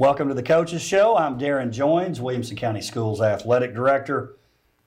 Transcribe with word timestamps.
Welcome 0.00 0.28
to 0.28 0.34
the 0.34 0.44
Coaches 0.44 0.80
Show. 0.80 1.16
I'm 1.16 1.38
Darrin 1.38 1.72
Joines, 1.72 2.20
Williamson 2.20 2.56
County 2.56 2.80
Schools 2.80 3.20
Athletic 3.20 3.74
Director. 3.74 4.36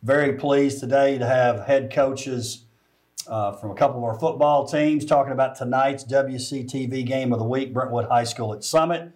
Very 0.01 0.37
pleased 0.37 0.79
today 0.79 1.17
to 1.17 1.25
have 1.25 1.67
head 1.67 1.91
coaches 1.91 2.63
uh, 3.27 3.51
from 3.51 3.71
a 3.71 3.75
couple 3.75 3.97
of 3.97 4.05
our 4.05 4.17
football 4.17 4.65
teams 4.65 5.03
talking 5.03 5.33
about 5.33 5.57
tonight's 5.57 6.05
WCTV 6.05 7.05
game 7.05 7.33
of 7.33 7.39
the 7.39 7.45
week, 7.45 7.73
Brentwood 7.73 8.07
High 8.07 8.23
School 8.23 8.53
at 8.53 8.63
Summit. 8.63 9.01
I'd 9.01 9.11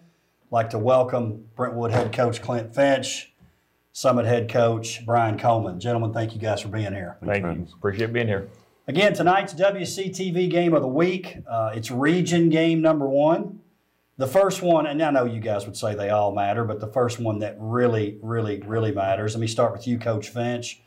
like 0.50 0.68
to 0.70 0.78
welcome 0.78 1.46
Brentwood 1.56 1.92
head 1.92 2.12
coach 2.12 2.42
Clint 2.42 2.74
Finch, 2.74 3.32
Summit 3.94 4.26
head 4.26 4.50
coach 4.50 5.02
Brian 5.06 5.38
Coleman. 5.38 5.80
Gentlemen, 5.80 6.12
thank 6.12 6.34
you 6.34 6.38
guys 6.38 6.60
for 6.60 6.68
being 6.68 6.92
here. 6.92 7.16
Thank 7.24 7.42
you. 7.42 7.68
Appreciate 7.72 8.12
being 8.12 8.28
here. 8.28 8.50
Again, 8.86 9.14
tonight's 9.14 9.54
WCTV 9.54 10.50
game 10.50 10.74
of 10.74 10.82
the 10.82 10.88
week. 10.88 11.38
Uh, 11.48 11.72
it's 11.74 11.90
region 11.90 12.50
game 12.50 12.82
number 12.82 13.08
one. 13.08 13.60
The 14.18 14.26
first 14.26 14.62
one, 14.62 14.86
and 14.86 15.02
I 15.02 15.10
know 15.10 15.26
you 15.26 15.40
guys 15.40 15.66
would 15.66 15.76
say 15.76 15.94
they 15.94 16.08
all 16.08 16.34
matter, 16.34 16.64
but 16.64 16.80
the 16.80 16.86
first 16.86 17.20
one 17.20 17.40
that 17.40 17.54
really, 17.58 18.18
really, 18.22 18.62
really 18.62 18.90
matters. 18.90 19.34
Let 19.34 19.40
me 19.42 19.46
start 19.46 19.72
with 19.72 19.86
you, 19.86 19.98
Coach 19.98 20.30
Finch. 20.30 20.80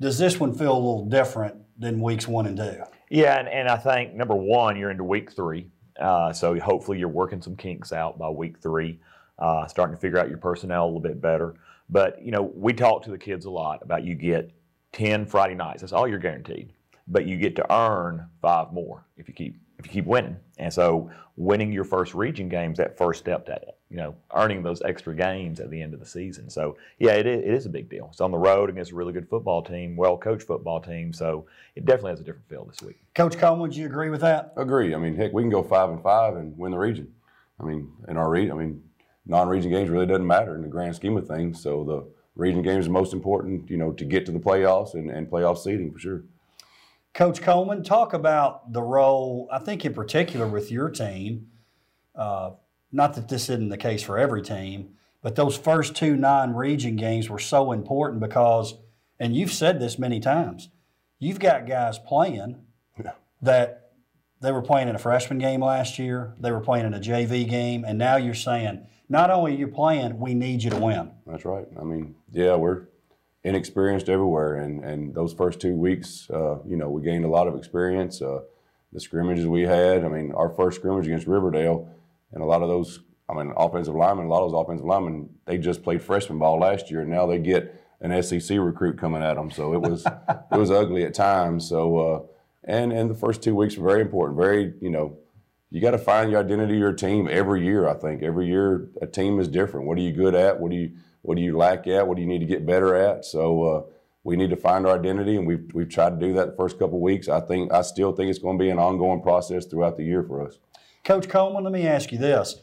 Does 0.00 0.18
this 0.18 0.38
one 0.38 0.54
feel 0.54 0.72
a 0.72 0.74
little 0.74 1.06
different 1.06 1.56
than 1.76 2.00
weeks 2.00 2.28
one 2.28 2.46
and 2.46 2.56
two? 2.56 2.76
Yeah, 3.10 3.40
and, 3.40 3.48
and 3.48 3.68
I 3.68 3.76
think 3.76 4.14
number 4.14 4.36
one, 4.36 4.76
you're 4.76 4.90
into 4.90 5.02
week 5.02 5.32
three. 5.32 5.66
Uh, 5.98 6.32
so 6.32 6.58
hopefully 6.60 6.98
you're 6.98 7.08
working 7.08 7.42
some 7.42 7.56
kinks 7.56 7.92
out 7.92 8.18
by 8.18 8.28
week 8.28 8.60
three, 8.60 9.00
uh, 9.40 9.66
starting 9.66 9.96
to 9.96 10.00
figure 10.00 10.18
out 10.18 10.28
your 10.28 10.38
personnel 10.38 10.84
a 10.84 10.86
little 10.86 11.00
bit 11.00 11.20
better. 11.20 11.56
But, 11.90 12.22
you 12.24 12.30
know, 12.30 12.42
we 12.54 12.72
talk 12.72 13.02
to 13.04 13.10
the 13.10 13.18
kids 13.18 13.46
a 13.46 13.50
lot 13.50 13.82
about 13.82 14.04
you 14.04 14.14
get 14.14 14.52
10 14.92 15.26
Friday 15.26 15.54
nights. 15.54 15.80
That's 15.80 15.92
all 15.92 16.06
you're 16.06 16.18
guaranteed. 16.18 16.72
But 17.08 17.26
you 17.26 17.36
get 17.36 17.56
to 17.56 17.74
earn 17.74 18.28
five 18.40 18.72
more 18.72 19.04
if 19.16 19.26
you 19.26 19.34
keep 19.34 19.56
if 19.84 19.94
you 19.94 20.00
keep 20.00 20.06
winning. 20.08 20.36
And 20.58 20.72
so 20.72 21.10
winning 21.36 21.72
your 21.72 21.84
first 21.84 22.14
region 22.14 22.48
games, 22.48 22.78
that 22.78 22.96
first 22.96 23.20
step 23.20 23.44
to 23.46 23.60
you 23.90 23.96
know 23.96 24.14
earning 24.34 24.62
those 24.62 24.82
extra 24.82 25.14
games 25.14 25.60
at 25.60 25.70
the 25.70 25.80
end 25.80 25.94
of 25.94 26.00
the 26.00 26.06
season. 26.06 26.48
So 26.48 26.76
yeah, 26.98 27.12
it 27.12 27.26
is, 27.26 27.40
it 27.40 27.54
is 27.54 27.66
a 27.66 27.68
big 27.68 27.88
deal. 27.90 28.08
It's 28.10 28.20
on 28.20 28.30
the 28.30 28.38
road 28.38 28.70
against 28.70 28.92
a 28.92 28.94
really 28.94 29.12
good 29.12 29.28
football 29.28 29.62
team, 29.62 29.96
well 29.96 30.16
coached 30.16 30.46
football 30.46 30.80
team. 30.80 31.12
So 31.12 31.46
it 31.76 31.84
definitely 31.84 32.12
has 32.12 32.20
a 32.20 32.24
different 32.24 32.48
feel 32.48 32.64
this 32.64 32.80
week. 32.82 32.96
Coach 33.14 33.36
Coleman, 33.36 33.60
would 33.60 33.76
you 33.76 33.86
agree 33.86 34.10
with 34.10 34.20
that? 34.22 34.52
Agree. 34.56 34.94
I 34.94 34.98
mean, 34.98 35.16
heck, 35.16 35.32
we 35.32 35.42
can 35.42 35.50
go 35.50 35.62
five 35.62 35.90
and 35.90 36.02
five 36.02 36.36
and 36.36 36.56
win 36.56 36.72
the 36.72 36.78
region. 36.78 37.12
I 37.60 37.64
mean, 37.64 37.92
in 38.08 38.16
our 38.16 38.30
region, 38.30 38.52
I 38.52 38.54
mean, 38.56 38.82
non-region 39.26 39.70
games 39.70 39.88
really 39.88 40.06
doesn't 40.06 40.26
matter 40.26 40.54
in 40.56 40.62
the 40.62 40.68
grand 40.68 40.96
scheme 40.96 41.16
of 41.16 41.26
things. 41.26 41.62
So 41.62 41.84
the 41.84 42.06
region 42.34 42.62
games 42.62 42.86
are 42.86 42.90
most 42.90 43.12
important, 43.12 43.70
you 43.70 43.76
know, 43.76 43.92
to 43.92 44.04
get 44.04 44.26
to 44.26 44.32
the 44.32 44.40
playoffs 44.40 44.94
and, 44.94 45.10
and 45.10 45.30
playoff 45.30 45.58
seeding 45.58 45.92
for 45.92 45.98
sure. 45.98 46.24
Coach 47.14 47.40
Coleman, 47.40 47.84
talk 47.84 48.12
about 48.12 48.72
the 48.72 48.82
role, 48.82 49.48
I 49.50 49.60
think 49.60 49.84
in 49.84 49.94
particular 49.94 50.48
with 50.48 50.72
your 50.72 50.90
team. 50.90 51.46
Uh, 52.14 52.50
not 52.90 53.14
that 53.14 53.28
this 53.28 53.48
isn't 53.48 53.68
the 53.68 53.76
case 53.76 54.02
for 54.02 54.18
every 54.18 54.42
team, 54.42 54.90
but 55.22 55.36
those 55.36 55.56
first 55.56 55.94
two 55.94 56.16
non 56.16 56.54
region 56.54 56.96
games 56.96 57.30
were 57.30 57.38
so 57.38 57.70
important 57.70 58.20
because, 58.20 58.74
and 59.18 59.34
you've 59.34 59.52
said 59.52 59.78
this 59.78 59.96
many 59.96 60.18
times, 60.18 60.70
you've 61.20 61.38
got 61.38 61.68
guys 61.68 61.98
playing 62.00 62.64
yeah. 63.02 63.12
that 63.40 63.92
they 64.40 64.50
were 64.50 64.62
playing 64.62 64.88
in 64.88 64.96
a 64.96 64.98
freshman 64.98 65.38
game 65.38 65.62
last 65.62 65.98
year, 66.00 66.34
they 66.40 66.50
were 66.50 66.60
playing 66.60 66.84
in 66.84 66.94
a 66.94 67.00
JV 67.00 67.48
game, 67.48 67.84
and 67.84 67.96
now 67.96 68.16
you're 68.16 68.34
saying, 68.34 68.86
not 69.08 69.30
only 69.30 69.54
are 69.54 69.58
you 69.58 69.68
playing, 69.68 70.18
we 70.18 70.34
need 70.34 70.64
you 70.64 70.70
to 70.70 70.78
win. 70.78 71.12
That's 71.26 71.44
right. 71.44 71.66
I 71.78 71.84
mean, 71.84 72.16
yeah, 72.32 72.56
we're 72.56 72.86
inexperienced 73.44 74.08
everywhere. 74.08 74.56
And, 74.56 74.82
and 74.84 75.14
those 75.14 75.32
first 75.32 75.60
two 75.60 75.74
weeks, 75.74 76.28
uh, 76.30 76.58
you 76.66 76.76
know, 76.76 76.88
we 76.90 77.02
gained 77.02 77.24
a 77.24 77.28
lot 77.28 77.46
of 77.46 77.54
experience. 77.54 78.20
Uh, 78.22 78.40
the 78.92 79.00
scrimmages 79.00 79.46
we 79.46 79.62
had, 79.62 80.04
I 80.04 80.08
mean, 80.08 80.32
our 80.32 80.48
first 80.48 80.78
scrimmage 80.78 81.06
against 81.06 81.26
Riverdale, 81.26 81.88
and 82.32 82.42
a 82.42 82.46
lot 82.46 82.62
of 82.62 82.68
those, 82.68 83.00
I 83.28 83.34
mean, 83.34 83.52
offensive 83.56 83.94
linemen, 83.94 84.26
a 84.26 84.28
lot 84.28 84.44
of 84.44 84.52
those 84.52 84.62
offensive 84.62 84.86
linemen, 84.86 85.30
they 85.46 85.58
just 85.58 85.82
played 85.82 86.02
freshman 86.02 86.38
ball 86.38 86.58
last 86.58 86.90
year, 86.90 87.00
and 87.00 87.10
now 87.10 87.26
they 87.26 87.38
get 87.38 87.80
an 88.00 88.22
SEC 88.22 88.58
recruit 88.58 88.98
coming 88.98 89.22
at 89.22 89.34
them. 89.34 89.50
So 89.50 89.74
it 89.74 89.80
was 89.80 90.06
it 90.52 90.56
was 90.56 90.70
ugly 90.70 91.04
at 91.04 91.14
times. 91.14 91.68
So 91.68 91.98
uh, 91.98 92.22
and 92.62 92.92
and 92.92 93.10
the 93.10 93.14
first 93.14 93.42
two 93.42 93.54
weeks 93.54 93.76
were 93.76 93.88
very 93.88 94.02
important. 94.02 94.38
Very 94.38 94.74
you 94.80 94.90
know, 94.90 95.18
you 95.70 95.80
got 95.80 95.92
to 95.92 95.98
find 95.98 96.30
your 96.30 96.40
identity, 96.40 96.76
your 96.76 96.92
team 96.92 97.28
every 97.30 97.64
year. 97.64 97.88
I 97.88 97.94
think 97.94 98.22
every 98.22 98.46
year 98.46 98.88
a 99.02 99.06
team 99.06 99.40
is 99.40 99.48
different. 99.48 99.86
What 99.86 99.98
are 99.98 100.02
you 100.02 100.12
good 100.12 100.34
at? 100.34 100.60
What 100.60 100.70
do 100.70 100.76
you 100.76 100.92
what 101.24 101.38
do 101.38 101.42
you 101.42 101.56
lack 101.56 101.86
at? 101.86 102.06
What 102.06 102.16
do 102.16 102.22
you 102.22 102.28
need 102.28 102.40
to 102.40 102.46
get 102.46 102.66
better 102.66 102.94
at? 102.94 103.24
So 103.24 103.64
uh, 103.64 103.82
we 104.24 104.36
need 104.36 104.50
to 104.50 104.56
find 104.56 104.86
our 104.86 104.98
identity, 104.98 105.36
and 105.36 105.46
we've 105.46 105.72
we've 105.72 105.88
tried 105.88 106.20
to 106.20 106.26
do 106.26 106.34
that 106.34 106.50
the 106.50 106.56
first 106.56 106.78
couple 106.78 107.00
weeks. 107.00 107.28
I 107.28 107.40
think 107.40 107.72
I 107.72 107.80
still 107.80 108.12
think 108.12 108.28
it's 108.28 108.38
going 108.38 108.58
to 108.58 108.62
be 108.62 108.68
an 108.68 108.78
ongoing 108.78 109.22
process 109.22 109.64
throughout 109.64 109.96
the 109.96 110.04
year 110.04 110.22
for 110.22 110.46
us. 110.46 110.58
Coach 111.02 111.28
Coleman, 111.28 111.64
let 111.64 111.72
me 111.72 111.86
ask 111.86 112.12
you 112.12 112.18
this. 112.18 112.56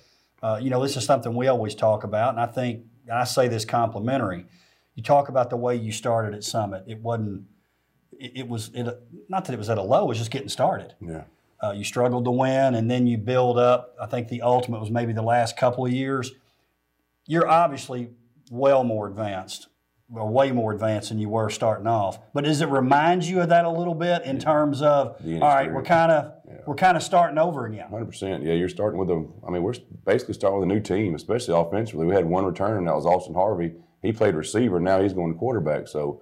Uh, 0.44 0.60
you 0.62 0.70
know, 0.70 0.82
this 0.82 0.96
is 0.96 1.04
something 1.06 1.34
we 1.34 1.48
always 1.48 1.74
talk 1.74 2.04
about, 2.04 2.30
and 2.30 2.40
I 2.40 2.46
think 2.46 2.86
I 3.12 3.24
say 3.24 3.48
this 3.48 3.66
complimentary. 3.66 4.46
You 4.94 5.02
talk 5.02 5.30
about 5.30 5.50
the 5.50 5.58
way 5.58 5.76
you 5.76 5.92
started 5.92 6.36
at 6.36 6.44
Summit. 6.44 6.84
It 6.86 7.02
wasn't. 7.02 7.46
It, 8.20 8.32
it 8.36 8.48
was 8.48 8.70
it, 8.76 8.88
not 9.28 9.46
that 9.46 9.54
it 9.54 9.58
was 9.58 9.70
at 9.72 9.80
a 9.80 9.84
low. 9.84 10.04
It 10.04 10.08
was 10.10 10.20
just 10.20 10.32
getting 10.32 10.50
started. 10.50 10.94
Yeah. 11.02 11.24
Uh, 11.64 11.72
you 11.72 11.84
struggled 11.84 12.26
to 12.26 12.32
win, 12.32 12.76
and 12.76 12.92
then 12.92 13.08
you 13.08 13.18
build 13.18 13.58
up. 13.58 13.96
I 14.00 14.06
think 14.06 14.28
the 14.28 14.44
ultimate 14.44 14.82
was 14.82 14.92
maybe 14.92 15.14
the 15.14 15.24
last 15.24 15.58
couple 15.58 15.84
of 15.84 15.92
years. 15.92 16.32
You're 17.26 17.48
obviously 17.48 18.10
well 18.52 18.84
more 18.84 19.08
advanced 19.08 19.68
or 20.14 20.30
way 20.30 20.52
more 20.52 20.74
advanced 20.74 21.10
than 21.10 21.20
you 21.20 21.30
were 21.30 21.50
starting 21.50 21.88
off. 21.88 22.20
But 22.34 22.44
does 22.44 22.60
it 22.60 22.68
remind 22.68 23.24
you 23.24 23.42
of 23.42 23.50
that 23.50 23.64
a 23.64 23.70
little 23.70 23.96
bit 23.96 24.24
in 24.24 24.40
terms 24.40 24.82
of 24.82 25.16
all 25.26 25.40
right, 25.40 25.74
we're 25.74 25.84
kind 25.84 26.12
of 26.12 26.34
yeah. 26.46 26.58
we're 26.68 26.76
kind 26.76 26.98
of 26.98 27.02
starting 27.02 27.38
over 27.38 27.66
again. 27.66 27.90
Hundred 27.90 28.08
percent. 28.08 28.44
Yeah, 28.44 28.54
you're 28.54 28.70
starting 28.70 29.00
with 29.00 29.10
a. 29.10 29.26
I 29.48 29.52
mean, 29.52 29.64
we're 29.64 29.74
basically 30.06 30.34
starting 30.34 30.60
with 30.60 30.70
a 30.70 30.74
new 30.74 30.82
team, 30.82 31.16
especially 31.16 31.56
offensively. 31.56 32.06
We 32.06 32.14
had 32.14 32.26
one 32.26 32.44
returner, 32.44 32.78
and 32.78 32.88
that 32.88 32.96
was 32.96 33.06
Austin 33.06 33.34
Harvey. 33.34 33.74
He 34.02 34.12
played 34.12 34.36
receiver. 34.36 34.80
Now 34.80 35.02
he's 35.02 35.14
going 35.14 35.32
to 35.32 35.40
quarterback. 35.40 35.88
So, 35.88 36.22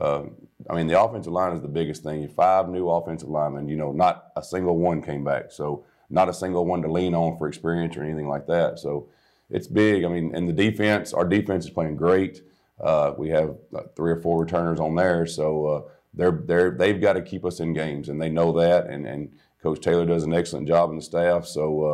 um, 0.00 0.36
I 0.70 0.76
mean, 0.76 0.86
the 0.86 1.00
offensive 1.00 1.32
line 1.32 1.54
is 1.54 1.62
the 1.62 1.68
biggest 1.68 2.04
thing. 2.04 2.28
Five 2.28 2.68
new 2.68 2.88
offensive 2.88 3.28
linemen. 3.28 3.68
You 3.68 3.76
know, 3.76 3.90
not 3.90 4.26
a 4.36 4.44
single 4.44 4.76
one 4.78 5.02
came 5.02 5.24
back. 5.24 5.50
So, 5.50 5.84
not 6.08 6.28
a 6.28 6.34
single 6.34 6.64
one 6.66 6.82
to 6.82 6.92
lean 6.92 7.14
on 7.14 7.36
for 7.36 7.48
experience 7.48 7.96
or 7.96 8.04
anything 8.04 8.28
like 8.28 8.46
that. 8.46 8.78
So 8.78 9.08
it's 9.50 9.66
big. 9.66 10.04
I 10.04 10.08
mean, 10.08 10.34
and 10.34 10.48
the 10.48 10.52
defense, 10.52 11.12
our 11.12 11.24
defense 11.24 11.64
is 11.64 11.70
playing 11.70 11.96
great. 11.96 12.42
Uh, 12.80 13.12
we 13.16 13.28
have 13.30 13.56
three 13.94 14.12
or 14.12 14.20
four 14.20 14.40
returners 14.40 14.80
on 14.80 14.94
there, 14.94 15.26
so 15.26 15.66
uh, 15.66 15.82
they're 16.12 16.42
they're 16.44 16.70
they've 16.70 17.00
got 17.00 17.14
to 17.14 17.22
keep 17.22 17.44
us 17.44 17.60
in 17.60 17.72
games, 17.72 18.08
and 18.08 18.20
they 18.20 18.28
know 18.28 18.52
that. 18.52 18.86
And 18.86 19.06
and 19.06 19.32
Coach 19.62 19.80
Taylor 19.80 20.06
does 20.06 20.24
an 20.24 20.34
excellent 20.34 20.66
job 20.66 20.90
in 20.90 20.96
the 20.96 21.02
staff, 21.02 21.46
so 21.46 21.84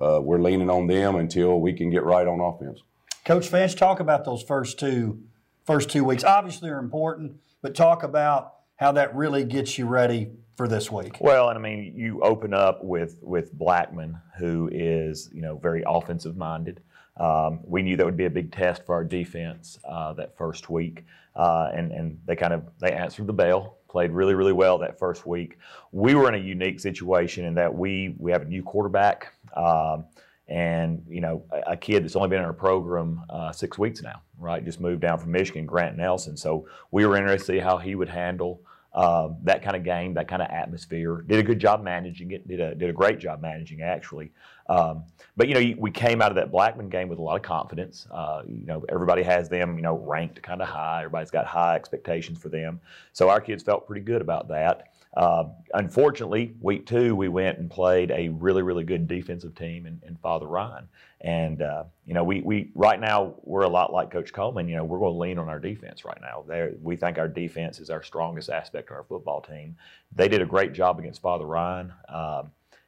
uh, 0.00 0.04
uh 0.04 0.20
we're 0.20 0.40
leaning 0.40 0.70
on 0.70 0.86
them 0.86 1.16
until 1.16 1.60
we 1.60 1.72
can 1.72 1.90
get 1.90 2.04
right 2.04 2.26
on 2.26 2.40
offense. 2.40 2.82
Coach 3.24 3.48
Finch, 3.48 3.76
talk 3.76 4.00
about 4.00 4.24
those 4.24 4.42
first 4.42 4.78
two 4.78 5.22
first 5.64 5.90
two 5.90 6.04
weeks. 6.04 6.24
Obviously, 6.24 6.68
they're 6.68 6.78
important, 6.78 7.36
but 7.60 7.74
talk 7.74 8.02
about 8.02 8.54
how 8.76 8.92
that 8.92 9.14
really 9.14 9.44
gets 9.44 9.78
you 9.78 9.86
ready 9.86 10.30
for 10.56 10.66
this 10.66 10.90
week. 10.90 11.20
Well, 11.20 11.48
and 11.48 11.58
I 11.58 11.60
mean, 11.60 11.94
you 11.96 12.20
open 12.22 12.54
up 12.54 12.82
with 12.82 13.18
with 13.22 13.52
Blackman, 13.52 14.18
who 14.38 14.68
is 14.72 15.30
you 15.32 15.42
know 15.42 15.56
very 15.56 15.84
offensive 15.86 16.36
minded. 16.36 16.80
Um, 17.16 17.60
we 17.64 17.82
knew 17.82 17.96
that 17.96 18.06
would 18.06 18.16
be 18.16 18.24
a 18.24 18.30
big 18.30 18.52
test 18.52 18.86
for 18.86 18.94
our 18.94 19.04
defense 19.04 19.78
uh, 19.84 20.12
that 20.14 20.36
first 20.36 20.70
week, 20.70 21.04
uh, 21.36 21.70
and 21.74 21.92
and 21.92 22.18
they 22.26 22.36
kind 22.36 22.52
of 22.52 22.64
they 22.80 22.92
answered 22.92 23.26
the 23.26 23.32
bell, 23.32 23.78
played 23.88 24.10
really 24.10 24.34
really 24.34 24.52
well 24.52 24.78
that 24.78 24.98
first 24.98 25.26
week. 25.26 25.58
We 25.92 26.14
were 26.14 26.28
in 26.28 26.34
a 26.34 26.44
unique 26.44 26.80
situation 26.80 27.44
in 27.44 27.54
that 27.54 27.74
we 27.74 28.14
we 28.18 28.32
have 28.32 28.42
a 28.42 28.46
new 28.46 28.62
quarterback. 28.62 29.34
Um, 29.54 30.06
and 30.48 31.02
you 31.08 31.20
know 31.20 31.44
a, 31.66 31.76
kid 31.76 32.04
that's 32.04 32.16
only 32.16 32.28
been 32.28 32.40
in 32.40 32.44
our 32.44 32.52
program 32.52 33.22
uh, 33.30 33.52
six 33.52 33.78
weeks 33.78 34.02
now, 34.02 34.20
right? 34.38 34.64
Just 34.64 34.80
moved 34.80 35.00
down 35.00 35.18
from 35.18 35.30
Michigan, 35.32 35.64
Grant 35.66 35.96
Nelson. 35.96 36.36
So 36.36 36.68
we 36.90 37.06
were 37.06 37.16
interested 37.16 37.52
to 37.52 37.58
see 37.58 37.62
how 37.62 37.78
he 37.78 37.94
would 37.94 38.08
handle 38.08 38.60
uh, 38.92 39.28
that 39.44 39.62
kind 39.62 39.76
of 39.76 39.84
game, 39.84 40.14
that 40.14 40.28
kind 40.28 40.42
of 40.42 40.50
atmosphere. 40.50 41.24
Did 41.26 41.38
a 41.38 41.42
good 41.42 41.58
job 41.58 41.82
managing 41.82 42.32
it. 42.32 42.46
Did 42.46 42.60
a 42.60 42.74
did 42.74 42.90
a 42.90 42.92
great 42.92 43.18
job 43.18 43.40
managing 43.40 43.82
actually. 43.82 44.32
Um, 44.68 45.04
but 45.36 45.48
you 45.48 45.54
know, 45.54 45.74
we 45.78 45.90
came 45.90 46.20
out 46.20 46.30
of 46.30 46.36
that 46.36 46.50
Blackman 46.50 46.88
game 46.88 47.08
with 47.08 47.18
a 47.18 47.22
lot 47.22 47.36
of 47.36 47.42
confidence. 47.42 48.06
Uh, 48.10 48.42
you 48.46 48.66
know, 48.66 48.84
everybody 48.88 49.22
has 49.22 49.48
them, 49.48 49.76
you 49.76 49.82
know, 49.82 49.96
ranked 49.96 50.42
kind 50.42 50.60
of 50.60 50.68
high. 50.68 51.00
Everybody's 51.00 51.30
got 51.30 51.46
high 51.46 51.74
expectations 51.74 52.38
for 52.38 52.48
them. 52.48 52.80
So 53.12 53.30
our 53.30 53.40
kids 53.40 53.62
felt 53.62 53.86
pretty 53.86 54.02
good 54.02 54.20
about 54.20 54.48
that. 54.48 54.88
Uh, 55.14 55.44
unfortunately, 55.74 56.54
week 56.60 56.86
two, 56.86 57.14
we 57.14 57.28
went 57.28 57.58
and 57.58 57.70
played 57.70 58.10
a 58.10 58.28
really, 58.28 58.62
really 58.62 58.84
good 58.84 59.06
defensive 59.06 59.54
team 59.54 59.86
in, 59.86 60.00
in 60.06 60.16
Father 60.16 60.46
Ryan. 60.46 60.88
And, 61.20 61.60
uh, 61.60 61.84
you 62.06 62.14
know, 62.14 62.24
we, 62.24 62.40
we 62.40 62.70
right 62.74 62.98
now, 62.98 63.34
we're 63.42 63.62
a 63.62 63.68
lot 63.68 63.92
like 63.92 64.10
Coach 64.10 64.32
Coleman. 64.32 64.68
You 64.68 64.76
know, 64.76 64.84
we're 64.84 64.98
going 64.98 65.12
to 65.12 65.18
lean 65.18 65.38
on 65.38 65.48
our 65.48 65.58
defense 65.58 66.04
right 66.04 66.18
now. 66.20 66.44
There, 66.48 66.72
we 66.80 66.96
think 66.96 67.18
our 67.18 67.28
defense 67.28 67.78
is 67.78 67.90
our 67.90 68.02
strongest 68.02 68.48
aspect 68.48 68.90
of 68.90 68.96
our 68.96 69.04
football 69.04 69.42
team. 69.42 69.76
They 70.14 70.28
did 70.28 70.40
a 70.40 70.46
great 70.46 70.72
job 70.72 70.98
against 70.98 71.20
Father 71.20 71.46
Ryan, 71.46 71.92
uh, 72.08 72.44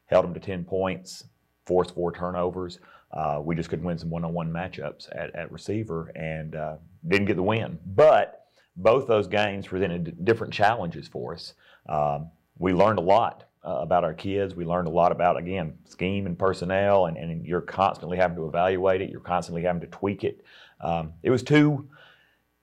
held 0.07 0.25
them 0.25 0.35
to 0.35 0.41
10 0.41 0.65
points, 0.65 1.25
forced 1.67 1.95
four 1.95 2.13
turnovers. 2.13 2.79
Uh, 3.13 3.41
we 3.43 3.55
just 3.55 3.69
couldn't 3.69 3.85
win 3.85 3.99
some 3.99 4.11
one 4.11 4.25
on 4.25 4.33
one 4.33 4.51
matchups 4.51 5.09
at, 5.17 5.35
at 5.35 5.51
receiver 5.53 6.09
and 6.17 6.57
uh, 6.57 6.77
didn't 7.07 7.27
get 7.27 7.37
the 7.37 7.43
win. 7.43 7.79
But 7.87 8.47
both 8.77 9.07
those 9.07 9.29
games 9.29 9.67
presented 9.67 10.25
different 10.25 10.53
challenges 10.53 11.07
for 11.07 11.35
us. 11.35 11.55
Um, 11.89 12.31
we 12.59 12.73
learned 12.73 12.99
a 12.99 13.03
lot 13.03 13.45
uh, 13.65 13.79
about 13.81 14.05
our 14.05 14.15
kids. 14.15 14.55
We 14.55 14.65
learned 14.65 14.89
a 14.89 14.91
lot 14.91 15.13
about 15.13 15.39
again 15.39 15.79
scheme 15.85 16.27
and 16.27 16.39
personnel, 16.39 17.07
and, 17.07 17.17
and 17.17 17.47
you're 17.47 17.61
constantly 17.61 18.17
having 18.17 18.37
to 18.37 18.47
evaluate 18.47 19.01
it. 19.01 19.11
You're 19.11 19.21
constantly 19.21 19.63
having 19.63 19.81
to 19.81 19.87
tweak 19.87 20.25
it. 20.25 20.45
Um, 20.81 21.13
it 21.23 21.31
was 21.31 21.43
two 21.43 21.89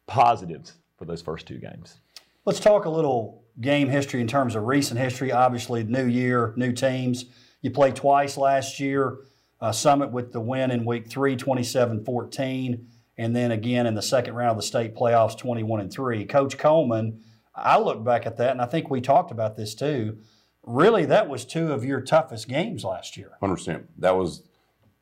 positives 0.06 0.74
for 0.98 1.06
those 1.06 1.21
first 1.21 1.48
two 1.48 1.57
games. 1.57 1.98
Let's 2.45 2.59
talk 2.59 2.86
a 2.86 2.89
little 2.89 3.44
game 3.59 3.89
history 3.89 4.21
in 4.21 4.27
terms 4.27 4.56
of 4.56 4.63
recent 4.63 5.00
history. 5.00 5.31
Obviously, 5.31 5.83
new 5.83 6.06
year, 6.06 6.53
new 6.56 6.71
teams. 6.71 7.25
You 7.62 7.72
played 7.72 7.96
twice 7.96 8.38
last 8.38 8.80
year. 8.80 9.19
Uh, 9.60 9.72
Summit 9.72 10.12
with 10.12 10.31
the 10.31 10.42
win 10.42 10.72
in 10.72 10.86
week 10.86 11.08
three, 11.08 11.36
27 11.36 12.04
14, 12.04 12.88
and 13.18 13.36
then 13.36 13.52
again 13.52 13.86
in 13.86 13.94
the 13.94 14.02
second 14.02 14.34
round 14.34 14.52
of 14.52 14.58
the 14.58 14.63
state 14.63 14.96
playoffs, 14.96 15.38
21 15.38 15.81
and 15.81 15.94
3. 15.94 16.25
Coach 16.25 16.58
Coleman, 16.58 17.22
I 17.54 17.78
look 17.78 18.04
back 18.04 18.25
at 18.25 18.38
that, 18.38 18.52
and 18.52 18.62
I 18.62 18.66
think 18.66 18.90
we 18.90 19.02
talked 19.02 19.30
about 19.30 19.56
this 19.56 19.75
too. 19.75 20.18
Really, 20.63 21.06
that 21.06 21.30
was 21.30 21.46
two 21.46 21.72
of 21.72 21.86
your 21.86 22.02
toughest 22.02 22.48
games 22.48 22.84
last 22.84 23.18
year. 23.18 23.34
100%. 23.42 23.84
That 24.00 24.16
was 24.16 24.42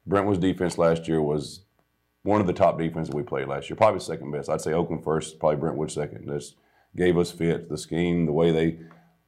Brentwood's 0.06 0.39
defense 0.39 0.77
last 0.77 1.07
year 1.07 1.21
was 1.21 1.61
one 2.23 2.41
of 2.41 2.47
the 2.47 2.53
top 2.53 2.77
defenses 2.77 3.13
we 3.13 3.23
played 3.23 3.47
last 3.47 3.69
year, 3.69 3.77
probably 3.77 4.01
second 4.01 4.31
best. 4.31 4.50
I'd 4.50 4.61
say 4.61 4.73
Oakland 4.73 5.03
first, 5.03 5.39
probably 5.39 5.57
Brentwood 5.57 5.91
second. 5.91 6.27
This 6.27 6.56
gave 6.95 7.17
us 7.17 7.31
fit, 7.31 7.69
the 7.69 7.77
scheme, 7.77 8.25
the 8.25 8.33
way 8.33 8.51
they 8.51 8.79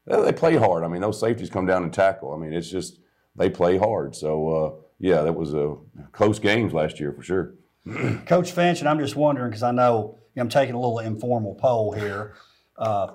they 0.05 0.33
play 0.33 0.57
hard. 0.57 0.83
I 0.83 0.87
mean, 0.87 1.01
those 1.01 1.19
safeties 1.19 1.49
come 1.49 1.65
down 1.65 1.83
and 1.83 1.93
tackle. 1.93 2.33
I 2.33 2.37
mean, 2.37 2.51
it's 2.51 2.69
just 2.69 2.99
they 3.35 3.49
play 3.49 3.77
hard. 3.77 4.15
So 4.15 4.49
uh, 4.49 4.81
yeah, 4.99 5.21
that 5.21 5.33
was 5.33 5.53
a 5.53 5.75
close 6.11 6.39
games 6.39 6.73
last 6.73 6.99
year 6.99 7.11
for 7.11 7.23
sure. 7.23 7.55
Coach 8.25 8.51
Finch, 8.51 8.79
and 8.79 8.89
I'm 8.89 8.99
just 8.99 9.15
wondering 9.15 9.49
because 9.49 9.63
I 9.63 9.71
know 9.71 10.19
I'm 10.37 10.49
taking 10.49 10.75
a 10.75 10.79
little 10.79 10.99
informal 10.99 11.55
poll 11.55 11.93
here. 11.93 12.35
Uh, 12.77 13.13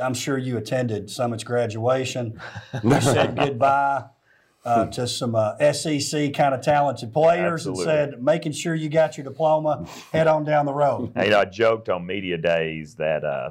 I'm 0.00 0.14
sure 0.14 0.38
you 0.38 0.56
attended 0.58 1.10
Summit's 1.10 1.44
graduation. 1.44 2.40
You 2.84 3.00
said 3.00 3.36
goodbye 3.36 4.04
uh, 4.64 4.86
to 4.86 5.06
some 5.06 5.34
uh, 5.34 5.72
SEC 5.72 6.32
kind 6.34 6.54
of 6.54 6.60
talented 6.60 7.12
players 7.12 7.66
Absolutely. 7.66 7.82
and 7.94 8.12
said, 8.12 8.22
making 8.22 8.52
sure 8.52 8.74
you 8.74 8.88
got 8.88 9.16
your 9.16 9.24
diploma, 9.24 9.86
head 10.12 10.26
on 10.26 10.44
down 10.44 10.66
the 10.66 10.74
road. 10.74 11.12
Hey, 11.16 11.26
you 11.26 11.30
know, 11.30 11.40
I 11.40 11.44
joked 11.46 11.88
on 11.88 12.06
media 12.06 12.38
days 12.38 12.94
that 12.96 13.24
uh, 13.24 13.50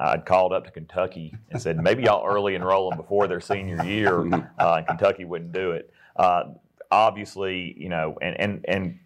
I'd 0.00 0.24
called 0.24 0.52
up 0.52 0.64
to 0.64 0.70
Kentucky 0.70 1.34
and 1.50 1.60
said 1.60 1.82
maybe 1.82 2.04
y'all 2.04 2.26
early 2.26 2.54
enroll 2.54 2.88
them 2.88 2.98
before 2.98 3.28
their 3.28 3.40
senior 3.40 3.84
year, 3.84 4.20
uh, 4.58 4.74
and 4.76 4.86
Kentucky 4.86 5.24
wouldn't 5.24 5.52
do 5.52 5.72
it. 5.72 5.92
Uh, 6.16 6.44
obviously, 6.90 7.74
you 7.78 7.88
know, 7.88 8.16
and 8.22 8.40
and 8.40 8.64
and 8.66 8.98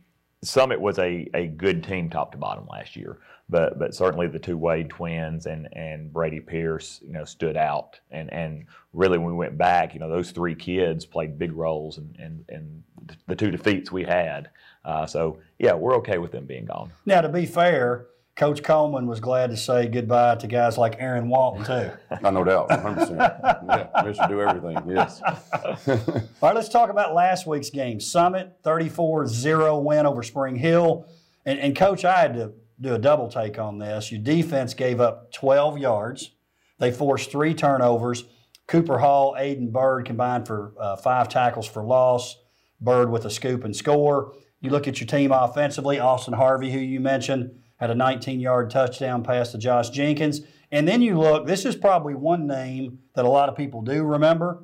Summit 0.42 0.80
was 0.80 0.98
a, 0.98 1.28
a 1.34 1.46
good 1.46 1.82
team 1.82 2.10
top 2.10 2.32
to 2.32 2.38
bottom 2.38 2.66
last 2.70 2.96
year, 2.96 3.18
but 3.48 3.78
but 3.78 3.94
certainly 3.94 4.26
the 4.26 4.38
two 4.38 4.56
Wade 4.56 4.90
twins 4.90 5.46
and 5.46 5.68
and 5.72 6.12
Brady 6.12 6.40
Pierce, 6.40 7.00
you 7.04 7.12
know, 7.12 7.24
stood 7.24 7.56
out. 7.56 7.98
And 8.10 8.32
and 8.32 8.66
really, 8.92 9.18
when 9.18 9.28
we 9.28 9.34
went 9.34 9.58
back, 9.58 9.94
you 9.94 10.00
know, 10.00 10.08
those 10.08 10.30
three 10.30 10.54
kids 10.54 11.04
played 11.04 11.38
big 11.38 11.52
roles 11.52 11.98
in 11.98 12.14
in, 12.18 12.44
in 12.48 12.84
the 13.26 13.36
two 13.36 13.50
defeats 13.50 13.90
we 13.90 14.04
had. 14.04 14.50
Uh, 14.84 15.06
so 15.06 15.38
yeah, 15.58 15.74
we're 15.74 15.96
okay 15.96 16.18
with 16.18 16.30
them 16.30 16.46
being 16.46 16.66
gone. 16.66 16.92
Now, 17.06 17.20
to 17.20 17.28
be 17.28 17.46
fair, 17.46 18.06
Coach 18.36 18.64
Coleman 18.64 19.06
was 19.06 19.20
glad 19.20 19.50
to 19.50 19.56
say 19.56 19.86
goodbye 19.86 20.34
to 20.36 20.48
guys 20.48 20.76
like 20.76 20.96
Aaron 20.98 21.28
Walton, 21.28 21.64
too. 21.64 21.90
I 22.24 22.30
no 22.30 22.42
doubt, 22.42 22.68
100%. 22.68 23.16
yeah, 23.16 24.02
Mr. 24.02 24.28
Do 24.28 24.40
everything, 24.40 24.90
yes. 24.90 25.22
All 25.88 26.48
right, 26.48 26.54
let's 26.54 26.68
talk 26.68 26.90
about 26.90 27.14
last 27.14 27.46
week's 27.46 27.70
game. 27.70 28.00
Summit, 28.00 28.56
34 28.64 29.28
0 29.28 29.78
win 29.78 30.04
over 30.04 30.24
Spring 30.24 30.56
Hill. 30.56 31.06
And, 31.46 31.60
and, 31.60 31.76
Coach, 31.76 32.04
I 32.04 32.18
had 32.18 32.34
to 32.34 32.54
do 32.80 32.94
a 32.94 32.98
double 32.98 33.28
take 33.28 33.58
on 33.58 33.78
this. 33.78 34.10
Your 34.10 34.20
defense 34.20 34.74
gave 34.74 35.00
up 35.00 35.32
12 35.32 35.78
yards, 35.78 36.32
they 36.78 36.90
forced 36.90 37.30
three 37.30 37.54
turnovers. 37.54 38.24
Cooper 38.66 38.98
Hall, 38.98 39.36
Aiden 39.38 39.70
Bird 39.70 40.06
combined 40.06 40.46
for 40.46 40.72
uh, 40.80 40.96
five 40.96 41.28
tackles 41.28 41.66
for 41.66 41.84
loss. 41.84 42.36
Bird 42.80 43.10
with 43.10 43.24
a 43.24 43.30
scoop 43.30 43.62
and 43.62 43.76
score. 43.76 44.34
You 44.60 44.70
look 44.70 44.88
at 44.88 44.98
your 45.00 45.06
team 45.06 45.30
offensively, 45.30 45.98
Austin 46.00 46.34
Harvey, 46.34 46.72
who 46.72 46.78
you 46.78 46.98
mentioned, 46.98 47.60
had 47.76 47.90
a 47.90 47.94
19 47.94 48.40
yard 48.40 48.70
touchdown 48.70 49.22
pass 49.22 49.52
to 49.52 49.58
Josh 49.58 49.90
Jenkins. 49.90 50.42
And 50.70 50.88
then 50.88 51.02
you 51.02 51.18
look, 51.18 51.46
this 51.46 51.64
is 51.64 51.76
probably 51.76 52.14
one 52.14 52.46
name 52.46 52.98
that 53.14 53.24
a 53.24 53.28
lot 53.28 53.48
of 53.48 53.56
people 53.56 53.82
do 53.82 54.02
remember 54.02 54.62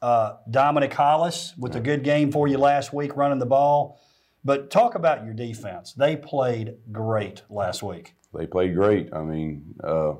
uh, 0.00 0.36
Dominic 0.50 0.92
Hollis 0.92 1.54
with 1.56 1.76
a 1.76 1.80
good 1.80 2.02
game 2.02 2.32
for 2.32 2.48
you 2.48 2.58
last 2.58 2.92
week 2.92 3.16
running 3.16 3.38
the 3.38 3.46
ball. 3.46 4.00
But 4.44 4.70
talk 4.70 4.96
about 4.96 5.24
your 5.24 5.34
defense. 5.34 5.92
They 5.92 6.16
played 6.16 6.74
great 6.90 7.42
last 7.48 7.82
week. 7.82 8.14
They 8.34 8.46
played 8.46 8.74
great. 8.74 9.12
I 9.12 9.22
mean, 9.22 9.76
uh, 9.84 10.14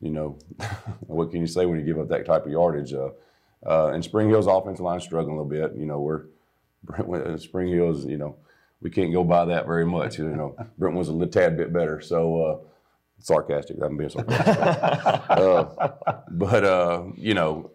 you 0.00 0.10
know, 0.10 0.38
what 1.00 1.32
can 1.32 1.40
you 1.40 1.48
say 1.48 1.66
when 1.66 1.78
you 1.80 1.84
give 1.84 1.98
up 1.98 2.08
that 2.08 2.24
type 2.24 2.46
of 2.46 2.52
yardage? 2.52 2.92
Uh, 2.92 3.10
uh, 3.66 3.88
and 3.88 4.04
Spring 4.04 4.28
Hill's 4.28 4.46
offensive 4.46 4.84
line 4.84 5.00
struggling 5.00 5.36
a 5.36 5.42
little 5.42 5.68
bit. 5.68 5.76
You 5.76 5.86
know, 5.86 5.98
we're 5.98 6.26
Spring 7.38 7.72
Hill's, 7.72 8.06
you 8.06 8.16
know, 8.18 8.36
we 8.80 8.90
can't 8.90 9.12
go 9.12 9.24
by 9.24 9.44
that 9.46 9.66
very 9.66 9.86
much. 9.86 10.18
You 10.18 10.28
know, 10.28 10.56
Brentwood's 10.78 11.08
a 11.08 11.12
little 11.12 11.28
tad 11.28 11.56
bit 11.56 11.72
better. 11.72 12.00
So 12.00 12.42
uh, 12.42 12.58
sarcastic. 13.18 13.76
I'm 13.82 13.96
being 13.96 14.10
sarcastic. 14.10 14.46
uh, 15.30 15.92
but 16.30 16.64
uh, 16.64 17.04
you 17.16 17.34
know, 17.34 17.70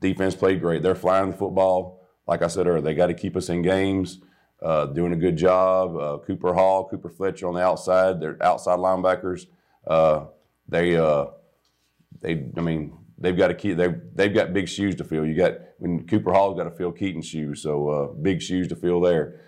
defense 0.00 0.34
played 0.34 0.60
great. 0.60 0.82
They're 0.82 0.94
flying 0.94 1.30
the 1.30 1.36
football. 1.36 2.02
Like 2.26 2.42
I 2.42 2.48
said 2.48 2.66
earlier, 2.66 2.82
they 2.82 2.94
got 2.94 3.06
to 3.06 3.14
keep 3.14 3.36
us 3.36 3.48
in 3.48 3.62
games. 3.62 4.20
Uh, 4.62 4.86
doing 4.86 5.12
a 5.12 5.16
good 5.16 5.36
job. 5.36 5.96
Uh, 5.96 6.18
Cooper 6.26 6.54
Hall, 6.54 6.88
Cooper 6.88 7.10
Fletcher 7.10 7.46
on 7.46 7.54
the 7.54 7.60
outside. 7.60 8.20
They're 8.20 8.42
outside 8.42 8.78
linebackers. 8.78 9.46
Uh, 9.86 10.26
they, 10.66 10.96
uh, 10.96 11.26
they, 12.20 12.46
I 12.56 12.60
mean, 12.62 12.96
they've 13.18 13.36
got 13.36 13.48
to 13.48 13.54
keep. 13.54 13.76
They 13.76 13.94
they've 14.14 14.34
got 14.34 14.54
big 14.54 14.68
shoes 14.68 14.96
to 14.96 15.04
fill. 15.04 15.26
You 15.26 15.34
got 15.34 15.58
when 15.78 16.06
Cooper 16.06 16.32
Hall's 16.32 16.56
got 16.56 16.64
to 16.64 16.70
fill 16.70 16.90
Keaton's 16.90 17.26
shoes, 17.26 17.62
so 17.62 17.88
uh, 17.88 18.06
big 18.14 18.40
shoes 18.40 18.66
to 18.68 18.76
fill 18.76 19.00
there. 19.00 19.40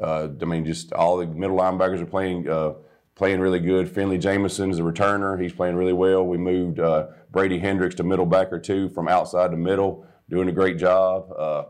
Uh, 0.00 0.28
I 0.40 0.44
mean, 0.44 0.64
just 0.64 0.92
all 0.92 1.16
the 1.16 1.26
middle 1.26 1.56
linebackers 1.56 2.00
are 2.00 2.06
playing 2.06 2.48
uh, 2.48 2.74
playing 3.14 3.40
really 3.40 3.60
good. 3.60 3.90
Finley 3.90 4.18
Jamison 4.18 4.70
is 4.70 4.78
a 4.78 4.82
returner; 4.82 5.40
he's 5.40 5.52
playing 5.52 5.76
really 5.76 5.92
well. 5.92 6.26
We 6.26 6.36
moved 6.38 6.80
uh, 6.80 7.08
Brady 7.30 7.58
Hendricks 7.58 7.94
to 7.96 8.02
middle 8.02 8.26
backer 8.26 8.58
too, 8.58 8.88
from 8.90 9.08
outside 9.08 9.50
to 9.50 9.56
middle, 9.56 10.06
doing 10.28 10.48
a 10.48 10.52
great 10.52 10.78
job. 10.78 11.32
Uh, 11.32 11.64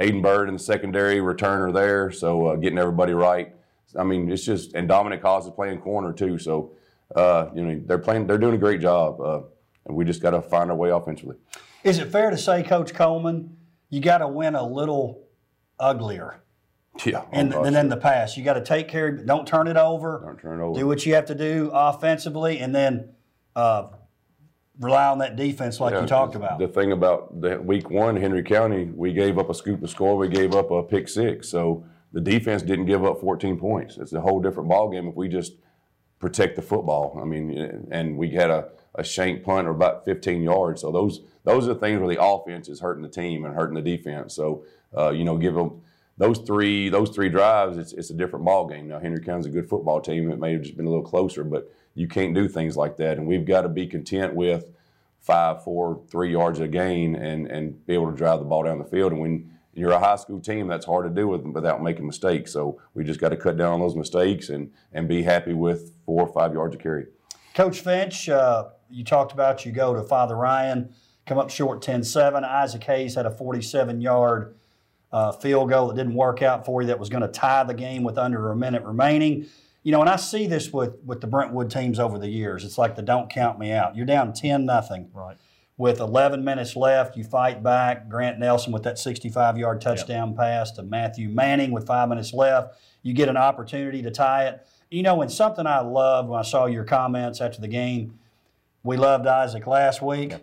Aiden 0.00 0.22
Bird 0.22 0.48
in 0.48 0.54
the 0.54 0.60
secondary 0.60 1.16
returner 1.16 1.72
there, 1.72 2.10
so 2.10 2.46
uh, 2.46 2.56
getting 2.56 2.78
everybody 2.78 3.12
right. 3.12 3.54
I 3.98 4.04
mean, 4.04 4.30
it's 4.30 4.44
just 4.44 4.74
and 4.74 4.88
Dominic 4.88 5.22
Haas 5.22 5.44
is 5.44 5.50
playing 5.50 5.80
corner 5.80 6.12
too, 6.12 6.38
so 6.38 6.72
uh, 7.14 7.48
you 7.54 7.64
know 7.64 7.80
they're 7.86 7.98
playing. 7.98 8.26
They're 8.26 8.38
doing 8.38 8.54
a 8.54 8.58
great 8.58 8.80
job, 8.80 9.20
and 9.86 9.96
we 9.96 10.04
just 10.04 10.20
got 10.20 10.30
to 10.30 10.42
find 10.42 10.70
our 10.70 10.76
way 10.76 10.90
offensively. 10.90 11.36
Is 11.82 11.98
it 11.98 12.08
fair 12.08 12.30
to 12.30 12.36
say, 12.36 12.62
Coach 12.62 12.92
Coleman, 12.92 13.56
you 13.88 14.00
got 14.00 14.18
to 14.18 14.28
win 14.28 14.54
a 14.54 14.66
little 14.66 15.24
uglier? 15.78 16.42
Yeah. 17.04 17.24
And, 17.32 17.54
and 17.54 17.74
then 17.74 17.88
the 17.88 17.96
pass, 17.96 18.36
you 18.36 18.44
got 18.44 18.54
to 18.54 18.64
take 18.64 18.88
care. 18.88 19.10
Don't 19.10 19.46
turn 19.46 19.68
it 19.68 19.76
over. 19.76 20.22
Don't 20.24 20.38
turn 20.38 20.60
it 20.60 20.62
over. 20.62 20.78
Do 20.78 20.86
what 20.86 21.06
you 21.06 21.14
have 21.14 21.26
to 21.26 21.34
do 21.34 21.70
offensively, 21.72 22.58
and 22.58 22.74
then 22.74 23.14
uh, 23.56 23.88
rely 24.78 25.06
on 25.06 25.18
that 25.18 25.36
defense 25.36 25.80
like 25.80 25.94
Yeah, 25.94 26.02
you 26.02 26.06
talked 26.06 26.34
about. 26.34 26.58
The 26.58 26.68
thing 26.68 26.92
about 26.92 27.40
the 27.40 27.60
week 27.60 27.90
one, 27.90 28.16
Henry 28.16 28.42
County, 28.42 28.84
we 28.94 29.12
gave 29.12 29.38
up 29.38 29.50
a 29.50 29.54
scoop 29.54 29.82
of 29.82 29.90
score. 29.90 30.16
We 30.16 30.28
gave 30.28 30.54
up 30.54 30.70
a 30.70 30.82
pick 30.82 31.08
six. 31.08 31.48
So 31.48 31.84
the 32.12 32.20
defense 32.20 32.62
didn't 32.62 32.86
give 32.86 33.04
up 33.04 33.20
14 33.20 33.58
points. 33.58 33.96
It's 33.98 34.12
a 34.12 34.20
whole 34.20 34.40
different 34.40 34.68
ballgame 34.68 35.08
if 35.08 35.14
we 35.14 35.28
just 35.28 35.54
protect 36.18 36.56
the 36.56 36.62
football. 36.62 37.18
I 37.20 37.24
mean, 37.24 37.88
and 37.90 38.16
we 38.16 38.30
had 38.30 38.50
a, 38.50 38.68
a 38.94 39.04
shank 39.04 39.44
punt 39.44 39.68
of 39.68 39.76
about 39.76 40.04
15 40.04 40.42
yards. 40.42 40.80
So 40.80 40.90
those 40.90 41.20
those 41.44 41.66
are 41.66 41.74
the 41.74 41.80
things 41.80 42.00
where 42.00 42.14
the 42.14 42.22
offense 42.22 42.68
is 42.68 42.80
hurting 42.80 43.02
the 43.02 43.08
team 43.08 43.44
and 43.44 43.54
hurting 43.54 43.74
the 43.74 43.96
defense. 43.96 44.34
So 44.34 44.64
uh, 44.96 45.10
you 45.10 45.24
know, 45.24 45.38
give 45.38 45.54
them 45.54 45.82
those 46.20 46.38
three 46.40 46.90
those 46.90 47.08
three 47.08 47.30
drives. 47.30 47.78
It's, 47.78 47.94
it's 47.94 48.10
a 48.10 48.14
different 48.14 48.44
ball 48.44 48.66
game 48.66 48.88
now. 48.88 49.00
Henry 49.00 49.22
County's 49.22 49.46
a 49.46 49.50
good 49.50 49.68
football 49.70 50.02
team. 50.02 50.30
It 50.30 50.38
may 50.38 50.52
have 50.52 50.60
just 50.60 50.76
been 50.76 50.84
a 50.84 50.90
little 50.90 51.04
closer, 51.04 51.42
but 51.42 51.72
you 51.94 52.06
can't 52.08 52.34
do 52.34 52.46
things 52.46 52.76
like 52.76 52.98
that. 52.98 53.16
And 53.16 53.26
we've 53.26 53.46
got 53.46 53.62
to 53.62 53.70
be 53.70 53.86
content 53.86 54.34
with 54.34 54.70
five, 55.18 55.64
four, 55.64 56.02
three 56.10 56.30
yards 56.30 56.60
a 56.60 56.68
gain 56.68 57.16
and 57.16 57.46
and 57.46 57.86
be 57.86 57.94
able 57.94 58.10
to 58.10 58.16
drive 58.16 58.38
the 58.38 58.44
ball 58.44 58.64
down 58.64 58.78
the 58.78 58.84
field. 58.84 59.12
And 59.12 59.20
when 59.22 59.50
you're 59.72 59.92
a 59.92 59.98
high 59.98 60.16
school 60.16 60.40
team, 60.40 60.68
that's 60.68 60.84
hard 60.84 61.06
to 61.06 61.20
do 61.20 61.26
with, 61.26 61.40
without 61.40 61.82
making 61.82 62.06
mistakes. 62.06 62.52
So 62.52 62.78
we 62.92 63.02
just 63.02 63.18
got 63.18 63.30
to 63.30 63.36
cut 63.36 63.56
down 63.56 63.72
on 63.72 63.80
those 63.80 63.96
mistakes 63.96 64.50
and 64.50 64.70
and 64.92 65.08
be 65.08 65.22
happy 65.22 65.54
with 65.54 65.94
four 66.04 66.28
or 66.28 66.32
five 66.34 66.52
yards 66.52 66.74
of 66.74 66.82
carry. 66.82 67.06
Coach 67.54 67.80
Finch, 67.80 68.28
uh, 68.28 68.68
you 68.90 69.04
talked 69.04 69.32
about 69.32 69.64
you 69.64 69.72
go 69.72 69.94
to 69.94 70.02
Father 70.02 70.36
Ryan, 70.36 70.92
come 71.24 71.38
up 71.38 71.48
short 71.48 71.82
10-7. 71.82 72.44
Isaac 72.44 72.84
Hayes 72.84 73.14
had 73.14 73.24
a 73.24 73.30
47-yard 73.30 74.54
uh, 75.12 75.32
field 75.32 75.70
goal 75.70 75.88
that 75.88 75.96
didn't 75.96 76.14
work 76.14 76.42
out 76.42 76.64
for 76.64 76.82
you 76.82 76.88
that 76.88 76.98
was 76.98 77.08
going 77.08 77.22
to 77.22 77.28
tie 77.28 77.64
the 77.64 77.74
game 77.74 78.02
with 78.02 78.18
under 78.18 78.50
a 78.50 78.56
minute 78.56 78.82
remaining. 78.82 79.46
You 79.82 79.92
know, 79.92 80.00
and 80.00 80.10
I 80.10 80.16
see 80.16 80.46
this 80.46 80.72
with 80.72 80.96
with 81.04 81.20
the 81.20 81.26
Brentwood 81.26 81.70
teams 81.70 81.98
over 81.98 82.18
the 82.18 82.28
years. 82.28 82.64
It's 82.64 82.78
like 82.78 82.96
the 82.96 83.02
don't 83.02 83.30
count 83.30 83.58
me 83.58 83.72
out. 83.72 83.96
You're 83.96 84.06
down 84.06 84.32
10 84.32 84.64
nothing. 84.66 85.10
Right. 85.12 85.36
With 85.76 85.98
11 85.98 86.44
minutes 86.44 86.76
left, 86.76 87.16
you 87.16 87.24
fight 87.24 87.62
back. 87.62 88.06
Grant 88.10 88.38
Nelson 88.38 88.70
with 88.70 88.82
that 88.82 88.98
65 88.98 89.56
yard 89.56 89.80
touchdown 89.80 90.36
pass 90.36 90.70
to 90.72 90.82
Matthew 90.82 91.30
Manning 91.30 91.72
with 91.72 91.86
five 91.86 92.10
minutes 92.10 92.34
left. 92.34 92.78
You 93.02 93.14
get 93.14 93.30
an 93.30 93.38
opportunity 93.38 94.02
to 94.02 94.10
tie 94.10 94.44
it. 94.46 94.66
You 94.90 95.02
know, 95.02 95.22
and 95.22 95.32
something 95.32 95.66
I 95.66 95.80
loved 95.80 96.28
when 96.28 96.38
I 96.38 96.42
saw 96.42 96.66
your 96.66 96.84
comments 96.84 97.40
after 97.40 97.62
the 97.62 97.68
game, 97.68 98.18
we 98.82 98.98
loved 98.98 99.26
Isaac 99.26 99.66
last 99.66 100.02
week. 100.02 100.34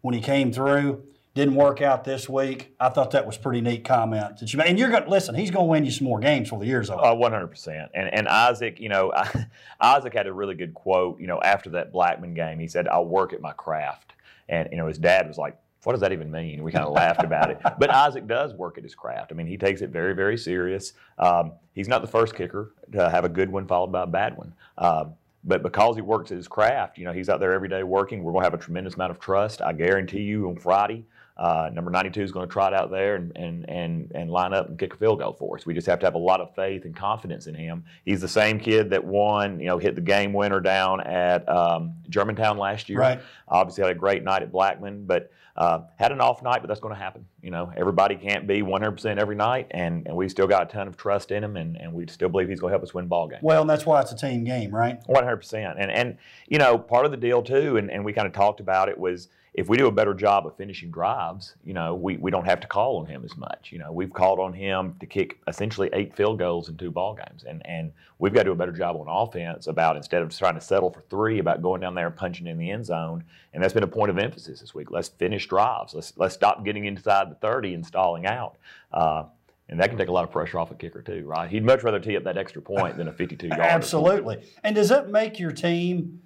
when 0.00 0.14
he 0.14 0.20
came 0.20 0.52
through. 0.52 1.02
Didn't 1.36 1.54
work 1.54 1.82
out 1.82 2.02
this 2.04 2.30
week. 2.30 2.74
I 2.80 2.88
thought 2.88 3.10
that 3.10 3.26
was 3.26 3.36
pretty 3.36 3.60
neat 3.60 3.84
comment 3.84 4.38
that 4.38 4.50
you 4.54 4.56
made. 4.56 4.68
And 4.68 4.78
you're 4.78 4.88
going 4.88 5.04
to 5.04 5.10
listen. 5.10 5.34
He's 5.34 5.50
going 5.50 5.66
to 5.66 5.70
win 5.70 5.84
you 5.84 5.90
some 5.90 6.06
more 6.06 6.18
games 6.18 6.48
for 6.48 6.58
the 6.58 6.64
year's 6.64 6.88
over. 6.88 7.04
Uh, 7.04 7.14
One 7.14 7.30
hundred 7.30 7.48
percent. 7.48 7.90
And 7.92 8.08
and 8.08 8.26
Isaac, 8.26 8.80
you 8.80 8.88
know, 8.88 9.12
Isaac 9.82 10.14
had 10.14 10.26
a 10.26 10.32
really 10.32 10.54
good 10.54 10.72
quote. 10.72 11.20
You 11.20 11.26
know, 11.26 11.38
after 11.42 11.68
that 11.70 11.92
Blackman 11.92 12.32
game, 12.32 12.58
he 12.58 12.66
said, 12.66 12.88
"I'll 12.88 13.04
work 13.04 13.34
at 13.34 13.42
my 13.42 13.52
craft." 13.52 14.14
And 14.48 14.66
you 14.70 14.78
know, 14.78 14.86
his 14.86 14.96
dad 14.96 15.28
was 15.28 15.36
like, 15.36 15.58
"What 15.84 15.92
does 15.92 16.00
that 16.00 16.12
even 16.12 16.30
mean?" 16.30 16.62
We 16.62 16.72
kind 16.72 16.86
of 16.86 16.94
laughed 16.94 17.22
about 17.22 17.50
it. 17.50 17.60
But 17.78 17.90
Isaac 17.90 18.26
does 18.26 18.54
work 18.54 18.78
at 18.78 18.84
his 18.84 18.94
craft. 18.94 19.30
I 19.30 19.34
mean, 19.34 19.46
he 19.46 19.58
takes 19.58 19.82
it 19.82 19.90
very, 19.90 20.14
very 20.14 20.38
serious. 20.38 20.94
Um, 21.18 21.52
he's 21.74 21.86
not 21.86 22.00
the 22.00 22.08
first 22.08 22.34
kicker 22.34 22.72
to 22.92 23.10
have 23.10 23.26
a 23.26 23.28
good 23.28 23.52
one 23.52 23.66
followed 23.66 23.92
by 23.92 24.04
a 24.04 24.06
bad 24.06 24.38
one. 24.38 24.54
Um, 24.78 25.12
but 25.44 25.62
because 25.62 25.96
he 25.96 26.02
works 26.02 26.30
at 26.32 26.38
his 26.38 26.48
craft, 26.48 26.96
you 26.96 27.04
know, 27.04 27.12
he's 27.12 27.28
out 27.28 27.40
there 27.40 27.52
every 27.52 27.68
day 27.68 27.82
working. 27.82 28.24
We're 28.24 28.32
going 28.32 28.42
to 28.42 28.50
have 28.50 28.54
a 28.54 28.62
tremendous 28.62 28.94
amount 28.94 29.10
of 29.12 29.20
trust. 29.20 29.60
I 29.60 29.74
guarantee 29.74 30.22
you 30.22 30.48
on 30.48 30.56
Friday, 30.56 31.04
uh, 31.36 31.70
number 31.72 31.90
92 31.90 32.22
is 32.22 32.32
going 32.32 32.48
to 32.48 32.52
trot 32.52 32.72
out 32.72 32.90
there 32.90 33.16
and, 33.16 33.32
and, 33.36 33.68
and, 33.68 34.10
and 34.14 34.30
line 34.30 34.54
up 34.54 34.68
and 34.68 34.78
kick 34.78 34.94
a 34.94 34.96
field 34.96 35.18
goal 35.18 35.34
for 35.34 35.56
us. 35.56 35.66
We 35.66 35.74
just 35.74 35.86
have 35.86 35.98
to 36.00 36.06
have 36.06 36.14
a 36.14 36.18
lot 36.18 36.40
of 36.40 36.54
faith 36.54 36.84
and 36.86 36.96
confidence 36.96 37.46
in 37.46 37.54
him. 37.54 37.84
He's 38.04 38.20
the 38.22 38.28
same 38.28 38.58
kid 38.58 38.90
that 38.90 39.04
won, 39.04 39.60
you 39.60 39.66
know, 39.66 39.76
hit 39.76 39.94
the 39.94 40.00
game 40.00 40.32
winner 40.32 40.60
down 40.60 41.02
at 41.02 41.46
um, 41.48 41.94
Germantown 42.08 42.56
last 42.56 42.88
year. 42.88 43.00
Right. 43.00 43.20
Obviously 43.48 43.82
had 43.82 43.90
a 43.90 43.98
great 43.98 44.24
night 44.24 44.42
at 44.42 44.50
Blackman, 44.50 45.04
but 45.04 45.30
uh, 45.56 45.80
had 45.96 46.12
an 46.12 46.20
off 46.20 46.42
night, 46.42 46.60
but 46.60 46.68
that's 46.68 46.80
going 46.80 46.94
to 46.94 47.00
happen. 47.00 47.26
You 47.42 47.50
know, 47.50 47.72
everybody 47.76 48.14
can't 48.14 48.46
be 48.46 48.60
100% 48.60 49.18
every 49.18 49.36
night, 49.36 49.66
and, 49.70 50.06
and 50.06 50.14
we 50.14 50.28
still 50.28 50.46
got 50.46 50.62
a 50.62 50.66
ton 50.66 50.86
of 50.86 50.96
trust 50.96 51.30
in 51.30 51.42
him, 51.42 51.56
and, 51.56 51.80
and 51.80 51.92
we 51.92 52.06
still 52.08 52.28
believe 52.28 52.48
he's 52.48 52.60
going 52.60 52.70
to 52.70 52.74
help 52.74 52.82
us 52.82 52.92
win 52.92 53.06
ball 53.06 53.28
games. 53.28 53.42
Well, 53.42 53.62
and 53.62 53.70
that's 53.70 53.86
why 53.86 54.00
it's 54.02 54.12
a 54.12 54.16
team 54.16 54.44
game, 54.44 54.74
right? 54.74 54.98
One 55.06 55.24
hundred 55.24 55.38
percent, 55.38 55.78
and 55.78 55.90
and 55.90 56.18
you 56.46 56.58
know 56.58 56.76
part 56.76 57.06
of 57.06 57.10
the 57.10 57.16
deal 57.16 57.42
too, 57.42 57.78
and, 57.78 57.90
and 57.90 58.04
we 58.04 58.12
kind 58.12 58.26
of 58.26 58.34
talked 58.34 58.60
about 58.60 58.90
it 58.90 58.98
was 58.98 59.28
if 59.56 59.70
we 59.70 59.78
do 59.78 59.86
a 59.86 59.90
better 59.90 60.12
job 60.12 60.46
of 60.46 60.54
finishing 60.54 60.90
drives, 60.90 61.54
you 61.64 61.72
know 61.72 61.94
we, 61.94 62.18
we 62.18 62.30
don't 62.30 62.44
have 62.44 62.60
to 62.60 62.66
call 62.66 62.98
on 62.98 63.06
him 63.06 63.24
as 63.24 63.36
much. 63.38 63.70
You 63.72 63.78
know 63.78 63.90
we've 63.90 64.12
called 64.12 64.38
on 64.38 64.52
him 64.52 64.94
to 65.00 65.06
kick 65.06 65.38
essentially 65.48 65.88
eight 65.94 66.14
field 66.14 66.38
goals 66.38 66.68
in 66.68 66.76
two 66.76 66.90
ball 66.90 67.14
games, 67.14 67.44
and 67.48 67.64
and 67.66 67.90
we've 68.18 68.34
got 68.34 68.40
to 68.40 68.44
do 68.44 68.52
a 68.52 68.56
better 68.56 68.70
job 68.70 68.96
on 68.96 69.06
offense 69.08 69.66
about 69.66 69.96
instead 69.96 70.20
of 70.20 70.36
trying 70.36 70.56
to 70.56 70.60
settle 70.60 70.90
for 70.90 71.00
three, 71.08 71.38
about 71.38 71.62
going 71.62 71.80
down 71.80 71.94
there 71.94 72.06
and 72.06 72.14
punching 72.14 72.46
in 72.46 72.58
the 72.58 72.70
end 72.70 72.84
zone, 72.84 73.24
and 73.54 73.62
that's 73.62 73.72
been 73.72 73.82
a 73.82 73.88
point 73.88 74.10
of 74.10 74.18
emphasis 74.18 74.60
this 74.60 74.74
week. 74.74 74.90
Let's 74.90 75.08
finish 75.08 75.48
drives. 75.48 75.94
Let's 75.94 76.12
let's 76.16 76.34
stop 76.34 76.62
getting 76.62 76.84
inside 76.84 77.30
the 77.30 77.36
thirty 77.36 77.72
and 77.72 77.84
stalling 77.84 78.26
out. 78.26 78.58
Uh, 78.92 79.24
and 79.70 79.80
that 79.80 79.88
can 79.88 79.98
take 79.98 80.08
a 80.08 80.12
lot 80.12 80.22
of 80.22 80.30
pressure 80.30 80.58
off 80.58 80.70
a 80.70 80.74
kicker 80.74 81.00
too, 81.00 81.24
right? 81.26 81.50
He'd 81.50 81.64
much 81.64 81.82
rather 81.82 81.98
tee 81.98 82.16
up 82.16 82.24
that 82.24 82.36
extra 82.36 82.62
point 82.62 82.96
than 82.96 83.08
a 83.08 83.12
52 83.12 83.48
yard. 83.48 83.60
Absolutely. 83.60 84.44
And 84.62 84.76
does 84.76 84.90
that 84.90 85.08
make 85.08 85.40
your 85.40 85.50
team, 85.50 86.20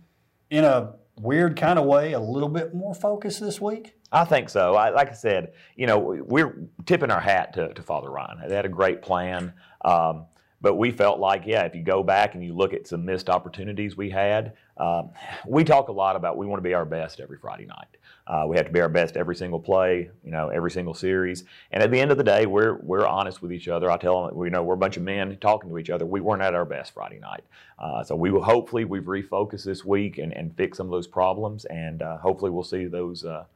in 0.50 0.64
a 0.64 0.92
weird 1.18 1.56
kind 1.56 1.78
of 1.78 1.86
way, 1.86 2.12
a 2.12 2.20
little 2.20 2.48
bit 2.48 2.74
more 2.74 2.94
focused 2.94 3.40
this 3.40 3.60
week? 3.60 3.94
I 4.12 4.24
think 4.24 4.48
so. 4.48 4.74
I, 4.74 4.90
like 4.90 5.10
I 5.10 5.14
said, 5.14 5.52
you 5.76 5.86
know, 5.86 5.98
we're 5.98 6.68
tipping 6.86 7.10
our 7.10 7.20
hat 7.20 7.52
to, 7.54 7.72
to 7.72 7.82
Father 7.82 8.10
Ryan. 8.10 8.48
They 8.48 8.56
had 8.56 8.66
a 8.66 8.70
great 8.70 9.02
plan. 9.02 9.52
Um, 9.84 10.26
but 10.60 10.74
we 10.74 10.90
felt 10.90 11.18
like, 11.18 11.44
yeah, 11.46 11.62
if 11.62 11.74
you 11.74 11.82
go 11.82 12.02
back 12.02 12.34
and 12.34 12.44
you 12.44 12.54
look 12.54 12.74
at 12.74 12.86
some 12.86 13.04
missed 13.04 13.30
opportunities 13.30 13.96
we 13.96 14.10
had, 14.10 14.54
um, 14.76 15.10
we 15.46 15.64
talk 15.64 15.88
a 15.88 15.92
lot 15.92 16.16
about 16.16 16.36
we 16.36 16.46
want 16.46 16.58
to 16.58 16.68
be 16.68 16.74
our 16.74 16.84
best 16.84 17.20
every 17.20 17.38
Friday 17.38 17.66
night. 17.66 17.96
Uh, 18.30 18.46
we 18.46 18.56
have 18.56 18.64
to 18.64 18.72
be 18.72 18.80
our 18.80 18.88
best 18.88 19.16
every 19.16 19.34
single 19.34 19.58
play, 19.58 20.08
you 20.22 20.30
know, 20.30 20.50
every 20.50 20.70
single 20.70 20.94
series. 20.94 21.42
And 21.72 21.82
at 21.82 21.90
the 21.90 21.98
end 21.98 22.12
of 22.12 22.16
the 22.16 22.22
day, 22.22 22.46
we're 22.46 22.76
we're 22.76 23.04
honest 23.04 23.42
with 23.42 23.52
each 23.52 23.66
other. 23.66 23.90
I 23.90 23.96
tell 23.96 24.28
them, 24.28 24.44
you 24.44 24.50
know, 24.50 24.62
we're 24.62 24.74
a 24.74 24.76
bunch 24.78 24.96
of 24.96 25.02
men 25.02 25.36
talking 25.40 25.68
to 25.68 25.78
each 25.78 25.90
other. 25.90 26.06
We 26.06 26.20
weren't 26.20 26.40
at 26.40 26.54
our 26.54 26.64
best 26.64 26.94
Friday 26.94 27.18
night, 27.18 27.42
uh, 27.80 28.04
so 28.04 28.14
we 28.14 28.30
will 28.30 28.44
hopefully 28.44 28.84
we've 28.84 29.02
refocused 29.02 29.64
this 29.64 29.84
week 29.84 30.18
and, 30.18 30.32
and 30.32 30.56
fix 30.56 30.78
some 30.78 30.86
of 30.86 30.92
those 30.92 31.08
problems, 31.08 31.64
and 31.64 32.02
uh, 32.02 32.18
hopefully 32.18 32.52
we'll 32.52 32.62
see 32.62 32.84
those 32.84 33.24
uh, 33.24 33.46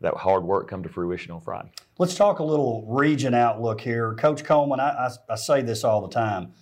that 0.00 0.14
hard 0.16 0.44
work 0.44 0.66
come 0.66 0.82
to 0.82 0.88
fruition 0.88 1.30
on 1.30 1.42
Friday. 1.42 1.70
Let's 1.98 2.14
talk 2.14 2.38
a 2.38 2.44
little 2.44 2.86
region 2.88 3.34
outlook 3.34 3.82
here. 3.82 4.14
Coach 4.14 4.44
Coleman, 4.44 4.80
I, 4.80 5.08
I, 5.08 5.10
I 5.28 5.34
say 5.34 5.60
this 5.60 5.84
all 5.84 6.00
the 6.00 6.08
time 6.08 6.54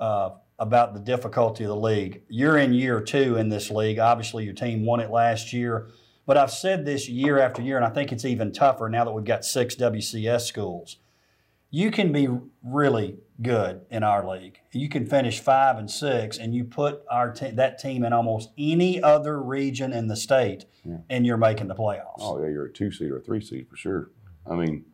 uh, 0.00 0.30
about 0.58 0.92
the 0.92 1.00
difficulty 1.00 1.62
of 1.62 1.68
the 1.68 1.76
league. 1.76 2.22
You're 2.28 2.58
in 2.58 2.72
year 2.72 3.00
two 3.00 3.36
in 3.36 3.48
this 3.48 3.70
league. 3.70 4.00
Obviously, 4.00 4.44
your 4.44 4.54
team 4.54 4.84
won 4.84 4.98
it 4.98 5.12
last 5.12 5.52
year. 5.52 5.88
But 6.26 6.36
I've 6.36 6.52
said 6.52 6.84
this 6.84 7.08
year 7.08 7.38
after 7.38 7.62
year, 7.62 7.76
and 7.76 7.84
I 7.84 7.90
think 7.90 8.12
it's 8.12 8.24
even 8.24 8.52
tougher 8.52 8.88
now 8.88 9.04
that 9.04 9.12
we've 9.12 9.24
got 9.24 9.44
six 9.44 9.74
WCS 9.74 10.42
schools. 10.42 10.98
You 11.70 11.90
can 11.90 12.12
be 12.12 12.28
really 12.62 13.16
good 13.40 13.80
in 13.90 14.02
our 14.02 14.28
league. 14.28 14.60
You 14.72 14.88
can 14.88 15.06
finish 15.06 15.40
five 15.40 15.78
and 15.78 15.90
six, 15.90 16.38
and 16.38 16.54
you 16.54 16.64
put 16.64 17.02
our 17.10 17.32
te- 17.32 17.50
that 17.52 17.78
team 17.78 18.04
in 18.04 18.12
almost 18.12 18.50
any 18.58 19.02
other 19.02 19.42
region 19.42 19.92
in 19.92 20.06
the 20.06 20.16
state, 20.16 20.66
and 21.08 21.26
you're 21.26 21.38
making 21.38 21.68
the 21.68 21.74
playoffs. 21.74 22.18
Oh 22.18 22.40
yeah, 22.42 22.50
you're 22.50 22.66
a 22.66 22.72
two 22.72 22.92
seed 22.92 23.10
or 23.10 23.16
a 23.16 23.20
three 23.20 23.40
seed 23.40 23.68
for 23.68 23.76
sure. 23.76 24.10
I 24.48 24.54
mean, 24.54 24.84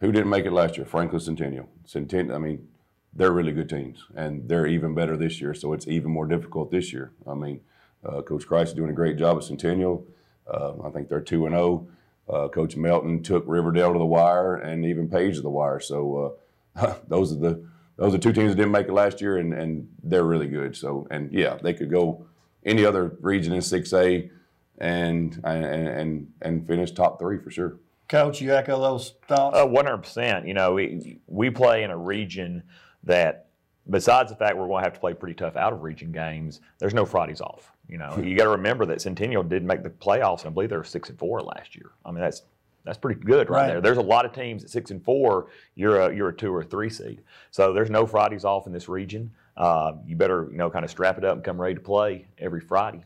who 0.00 0.10
didn't 0.10 0.30
make 0.30 0.46
it 0.46 0.52
last 0.52 0.76
year? 0.76 0.86
Franklin 0.86 1.20
Centennial. 1.20 1.68
Centennial. 1.84 2.34
I 2.34 2.38
mean, 2.38 2.66
they're 3.12 3.32
really 3.32 3.52
good 3.52 3.68
teams, 3.68 4.04
and 4.14 4.48
they're 4.48 4.66
even 4.66 4.94
better 4.94 5.16
this 5.16 5.40
year. 5.40 5.54
So 5.54 5.74
it's 5.74 5.86
even 5.86 6.10
more 6.10 6.26
difficult 6.26 6.70
this 6.70 6.92
year. 6.92 7.12
I 7.26 7.34
mean, 7.34 7.60
uh, 8.04 8.22
Coach 8.22 8.46
Christ 8.46 8.70
is 8.70 8.74
doing 8.74 8.90
a 8.90 8.94
great 8.94 9.16
job 9.16 9.36
at 9.36 9.44
Centennial. 9.44 10.06
Uh, 10.52 10.72
I 10.84 10.90
think 10.90 11.08
they're 11.08 11.20
two 11.20 11.46
and 11.46 11.54
zero. 11.54 11.88
Uh, 12.28 12.48
Coach 12.48 12.76
Melton 12.76 13.22
took 13.22 13.44
Riverdale 13.46 13.92
to 13.92 13.98
the 13.98 14.04
wire, 14.04 14.56
and 14.56 14.84
even 14.84 15.08
Page 15.08 15.36
to 15.36 15.42
the 15.42 15.50
wire. 15.50 15.80
So 15.80 16.36
uh, 16.76 16.94
those 17.08 17.32
are 17.32 17.36
the 17.36 17.64
those 17.96 18.14
are 18.14 18.18
two 18.18 18.32
teams 18.32 18.50
that 18.50 18.56
didn't 18.56 18.72
make 18.72 18.88
it 18.88 18.92
last 18.92 19.20
year, 19.20 19.38
and, 19.38 19.54
and 19.54 19.88
they're 20.02 20.24
really 20.24 20.48
good. 20.48 20.76
So 20.76 21.06
and 21.10 21.32
yeah, 21.32 21.56
they 21.62 21.72
could 21.72 21.90
go 21.90 22.26
any 22.64 22.84
other 22.84 23.16
region 23.20 23.52
in 23.52 23.62
six 23.62 23.92
A, 23.92 24.30
and 24.78 25.40
and 25.44 25.64
and 25.64 26.32
and 26.42 26.66
finish 26.66 26.90
top 26.92 27.18
three 27.18 27.38
for 27.38 27.50
sure. 27.50 27.78
Coach, 28.08 28.40
you 28.40 28.54
echo 28.54 28.80
those 28.80 29.14
thoughts? 29.26 29.58
Uh, 29.58 29.66
One 29.66 29.86
hundred 29.86 29.98
percent. 29.98 30.46
You 30.46 30.54
know, 30.54 30.74
we 30.74 31.18
we 31.26 31.50
play 31.50 31.82
in 31.82 31.90
a 31.90 31.96
region 31.96 32.62
that, 33.04 33.46
besides 33.88 34.30
the 34.30 34.36
fact 34.36 34.56
we're 34.56 34.66
going 34.66 34.82
to 34.82 34.86
have 34.86 34.94
to 34.94 35.00
play 35.00 35.14
pretty 35.14 35.34
tough 35.34 35.56
out 35.56 35.72
of 35.72 35.82
region 35.82 36.12
games, 36.12 36.60
there's 36.78 36.94
no 36.94 37.04
Fridays 37.04 37.40
off. 37.40 37.72
You 37.88 37.98
know, 37.98 38.16
you 38.18 38.36
got 38.36 38.44
to 38.44 38.50
remember 38.50 38.84
that 38.86 39.00
Centennial 39.00 39.42
did 39.44 39.62
make 39.64 39.82
the 39.82 39.90
playoffs, 39.90 40.40
and 40.40 40.48
I 40.48 40.50
believe 40.50 40.70
they 40.70 40.76
were 40.76 40.84
six 40.84 41.08
and 41.08 41.18
four 41.18 41.40
last 41.40 41.76
year. 41.76 41.92
I 42.04 42.10
mean, 42.10 42.20
that's 42.20 42.42
that's 42.84 42.98
pretty 42.98 43.20
good 43.20 43.48
right, 43.50 43.62
Right. 43.62 43.66
there. 43.68 43.80
There's 43.80 43.98
a 43.98 44.02
lot 44.02 44.24
of 44.24 44.32
teams 44.32 44.64
at 44.64 44.70
six 44.70 44.90
and 44.90 45.02
four. 45.04 45.46
You're 45.74 46.00
a 46.00 46.14
you're 46.14 46.28
a 46.28 46.36
two 46.36 46.52
or 46.54 46.62
three 46.64 46.90
seed. 46.90 47.22
So 47.50 47.72
there's 47.72 47.90
no 47.90 48.06
Fridays 48.06 48.44
off 48.44 48.66
in 48.66 48.72
this 48.72 48.88
region. 48.88 49.32
Uh, 49.56 49.92
you 50.04 50.16
better 50.16 50.48
you 50.50 50.58
know 50.58 50.68
kind 50.70 50.84
of 50.84 50.90
strap 50.90 51.16
it 51.18 51.24
up 51.24 51.36
and 51.36 51.44
come 51.44 51.60
ready 51.60 51.74
to 51.74 51.80
play 51.80 52.26
every 52.38 52.60
Friday. 52.60 53.04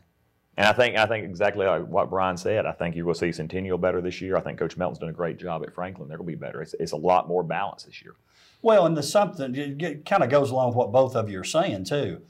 And 0.57 0.67
I 0.67 0.73
think 0.73 0.97
I 0.97 1.05
think 1.05 1.25
exactly 1.25 1.65
like 1.65 1.85
what 1.87 2.09
Brian 2.09 2.37
said. 2.37 2.65
I 2.65 2.71
think 2.73 2.95
you 2.95 3.05
will 3.05 3.13
see 3.13 3.31
Centennial 3.31 3.77
better 3.77 4.01
this 4.01 4.19
year. 4.19 4.35
I 4.35 4.41
think 4.41 4.59
Coach 4.59 4.77
Melton's 4.77 4.99
done 4.99 5.09
a 5.09 5.13
great 5.13 5.37
job 5.37 5.63
at 5.63 5.73
Franklin. 5.73 6.09
They're 6.09 6.17
going 6.17 6.27
to 6.29 6.37
be 6.37 6.39
better. 6.39 6.61
It's, 6.61 6.75
it's 6.79 6.91
a 6.91 6.97
lot 6.97 7.27
more 7.27 7.41
balanced 7.43 7.85
this 7.85 8.01
year. 8.01 8.15
Well, 8.61 8.85
and 8.85 8.95
the 8.97 9.01
something 9.03 9.55
it 9.55 10.05
kind 10.05 10.23
of 10.23 10.29
goes 10.29 10.51
along 10.51 10.69
with 10.69 10.75
what 10.75 10.91
both 10.91 11.15
of 11.15 11.29
you 11.29 11.39
are 11.39 11.43
saying 11.45 11.85
too. 11.85 12.21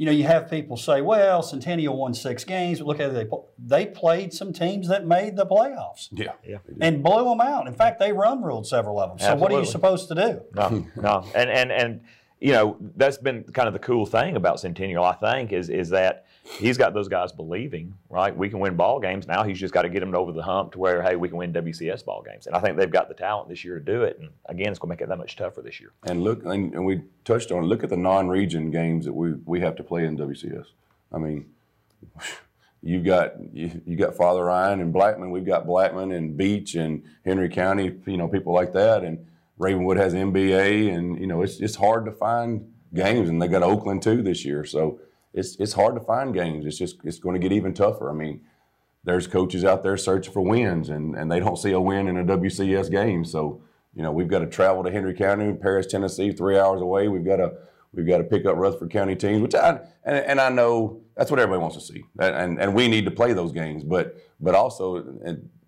You 0.00 0.06
know, 0.06 0.12
you 0.12 0.24
have 0.24 0.48
people 0.48 0.78
say, 0.78 1.02
"Well, 1.02 1.42
Centennial 1.42 1.94
won 1.94 2.14
six 2.14 2.42
games, 2.42 2.78
but 2.78 2.86
look 2.86 3.00
at 3.00 3.10
it, 3.10 3.12
they 3.12 3.28
they 3.58 3.84
played 3.84 4.32
some 4.32 4.50
teams 4.50 4.88
that 4.88 5.06
made 5.06 5.36
the 5.36 5.44
playoffs 5.44 6.08
Yeah, 6.10 6.32
Yeah. 6.42 6.56
and 6.80 7.02
blew 7.02 7.22
them 7.24 7.42
out. 7.42 7.66
In 7.66 7.74
fact, 7.74 8.00
they 8.00 8.10
run 8.10 8.42
ruled 8.42 8.66
several 8.66 8.98
of 8.98 9.10
them. 9.10 9.18
So 9.18 9.34
what 9.34 9.52
are 9.52 9.58
you 9.58 9.66
supposed 9.66 10.08
to 10.08 10.14
do? 10.14 10.40
No, 10.54 10.86
no, 10.96 11.24
and 11.34 11.50
and 11.50 11.70
and 11.70 12.00
you 12.40 12.52
know 12.52 12.78
that's 12.96 13.18
been 13.18 13.44
kind 13.52 13.68
of 13.68 13.74
the 13.74 13.78
cool 13.78 14.06
thing 14.06 14.36
about 14.36 14.58
Centennial. 14.58 15.04
I 15.04 15.16
think 15.16 15.52
is 15.52 15.68
is 15.68 15.90
that 15.90 16.24
he's 16.58 16.76
got 16.76 16.94
those 16.94 17.08
guys 17.08 17.32
believing 17.32 17.94
right. 18.08 18.36
We 18.36 18.48
can 18.48 18.58
win 18.58 18.76
ball 18.76 19.00
games. 19.00 19.26
Now 19.26 19.44
he's 19.44 19.58
just 19.58 19.72
got 19.72 19.82
to 19.82 19.88
get 19.88 20.00
them 20.00 20.14
over 20.14 20.32
the 20.32 20.42
hump 20.42 20.72
to 20.72 20.78
where 20.78 21.02
hey 21.02 21.16
we 21.16 21.28
can 21.28 21.38
win 21.38 21.52
WCS 21.52 22.04
ball 22.04 22.22
games. 22.22 22.46
And 22.46 22.56
I 22.56 22.60
think 22.60 22.76
they've 22.76 22.90
got 22.90 23.08
the 23.08 23.14
talent 23.14 23.48
this 23.48 23.64
year 23.64 23.78
to 23.78 23.84
do 23.84 24.02
it. 24.02 24.18
And 24.18 24.30
again, 24.46 24.70
it's 24.70 24.78
going 24.78 24.88
to 24.88 24.92
make 24.94 25.00
it 25.00 25.08
that 25.08 25.18
much 25.18 25.36
tougher 25.36 25.62
this 25.62 25.80
year. 25.80 25.92
and 26.04 26.22
look, 26.22 26.44
and, 26.44 26.84
we 26.84 27.02
touched 27.24 27.52
on. 27.52 27.64
Look 27.64 27.84
at 27.84 27.90
the 27.90 27.96
non-region 27.96 28.70
games 28.70 29.04
that 29.04 29.12
we 29.12 29.34
we 29.44 29.60
have 29.60 29.76
to 29.76 29.84
play 29.84 30.04
in 30.04 30.16
WCS. 30.16 30.66
I 31.12 31.18
mean, 31.18 31.46
you've 32.82 33.04
got 33.04 33.34
you, 33.52 33.80
you 33.86 33.96
got 33.96 34.16
Father 34.16 34.44
Ryan 34.44 34.80
and 34.80 34.92
Blackman. 34.92 35.30
We've 35.30 35.46
got 35.46 35.66
Blackman 35.66 36.12
and 36.12 36.36
Beach 36.36 36.74
and 36.74 37.02
Henry 37.24 37.48
County. 37.48 37.96
You 38.06 38.16
know, 38.16 38.28
people 38.28 38.52
like 38.52 38.72
that. 38.72 39.04
And 39.04 39.26
Ravenwood 39.58 39.98
has 39.98 40.14
MBA, 40.14 40.92
and 40.94 41.18
you 41.20 41.26
know, 41.26 41.42
it's 41.42 41.60
it's 41.60 41.76
hard 41.76 42.06
to 42.06 42.12
find 42.12 42.72
games, 42.94 43.28
and 43.28 43.40
they 43.40 43.48
got 43.48 43.62
Oakland 43.62 44.02
too 44.02 44.22
this 44.22 44.44
year. 44.44 44.64
So 44.64 45.00
it's 45.32 45.56
it's 45.56 45.72
hard 45.72 45.94
to 45.94 46.00
find 46.00 46.34
games. 46.34 46.66
It's 46.66 46.78
just 46.78 46.96
it's 47.04 47.18
going 47.18 47.34
to 47.34 47.40
get 47.40 47.52
even 47.52 47.72
tougher. 47.72 48.10
I 48.10 48.14
mean, 48.14 48.42
there's 49.04 49.26
coaches 49.26 49.64
out 49.64 49.82
there 49.82 49.96
searching 49.96 50.32
for 50.32 50.42
wins, 50.42 50.88
and, 50.88 51.14
and 51.14 51.30
they 51.30 51.40
don't 51.40 51.56
see 51.56 51.72
a 51.72 51.80
win 51.80 52.08
in 52.08 52.16
a 52.18 52.24
WCS 52.24 52.90
game. 52.90 53.24
So, 53.24 53.62
you 53.94 54.02
know, 54.02 54.12
we've 54.12 54.28
got 54.28 54.40
to 54.40 54.46
travel 54.46 54.84
to 54.84 54.90
Henry 54.90 55.14
County, 55.14 55.52
Paris, 55.54 55.86
Tennessee, 55.86 56.32
three 56.32 56.58
hours 56.58 56.82
away. 56.82 57.08
We've 57.08 57.24
got 57.24 57.36
to 57.36 57.52
we've 57.92 58.06
got 58.06 58.18
to 58.18 58.24
pick 58.24 58.46
up 58.46 58.56
Rutherford 58.56 58.90
County 58.90 59.16
teams, 59.16 59.40
which 59.42 59.54
I 59.54 59.80
and, 60.04 60.16
and 60.16 60.40
I 60.40 60.48
know 60.48 61.00
that's 61.16 61.30
what 61.30 61.40
everybody 61.40 61.60
wants 61.60 61.76
to 61.76 61.82
see, 61.82 62.04
and, 62.18 62.60
and 62.60 62.74
we 62.74 62.88
need 62.88 63.04
to 63.04 63.10
play 63.10 63.32
those 63.32 63.52
games. 63.52 63.84
But 63.84 64.16
but 64.40 64.54
also, 64.54 65.04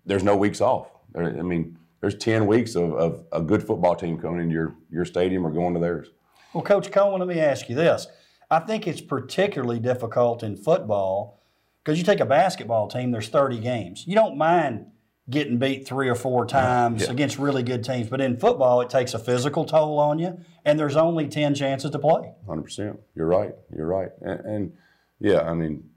there's 0.05 0.23
no 0.23 0.35
weeks 0.35 0.61
off. 0.61 0.89
There, 1.13 1.25
I 1.25 1.41
mean, 1.41 1.77
there's 2.01 2.15
ten 2.15 2.47
weeks 2.47 2.75
of, 2.75 2.93
of 2.93 3.25
a 3.31 3.41
good 3.41 3.65
football 3.65 3.95
team 3.95 4.17
coming 4.17 4.41
into 4.41 4.53
your 4.53 4.75
your 4.91 5.05
stadium 5.05 5.45
or 5.45 5.51
going 5.51 5.73
to 5.73 5.79
theirs. 5.79 6.09
Well, 6.53 6.63
Coach 6.63 6.91
Cohen, 6.91 7.19
let 7.19 7.27
me 7.27 7.39
ask 7.39 7.67
you 7.67 7.75
this. 7.75 8.07
I 8.53 8.59
think 8.59 8.87
it's 8.87 9.01
particularly 9.01 9.79
difficult 9.79 10.43
in 10.43 10.55
football 10.55 11.41
because 11.83 11.97
you 11.97 12.05
take 12.05 12.19
a 12.19 12.25
basketball 12.25 12.87
team, 12.87 13.11
there's 13.11 13.27
30 13.29 13.59
games. 13.59 14.05
You 14.07 14.15
don't 14.15 14.37
mind 14.37 14.85
getting 15.29 15.57
beat 15.57 15.87
three 15.87 16.07
or 16.09 16.15
four 16.15 16.45
times 16.45 17.03
Yeah. 17.03 17.11
against 17.11 17.39
really 17.39 17.63
good 17.63 17.83
teams. 17.83 18.09
But 18.09 18.21
in 18.21 18.37
football, 18.37 18.81
it 18.81 18.89
takes 18.89 19.13
a 19.13 19.19
physical 19.19 19.65
toll 19.65 19.97
on 19.99 20.19
you, 20.19 20.37
and 20.65 20.79
there's 20.79 20.95
only 20.95 21.27
10 21.27 21.55
chances 21.55 21.91
to 21.91 21.99
play. 21.99 22.33
Hundred 22.47 22.63
percent. 22.63 22.99
You're 23.15 23.27
right. 23.27 23.55
You're 23.75 23.87
right. 23.87 24.09
And, 24.21 24.39
and 24.45 24.73
yeah, 25.19 25.41
I 25.49 25.53
mean, 25.53 25.89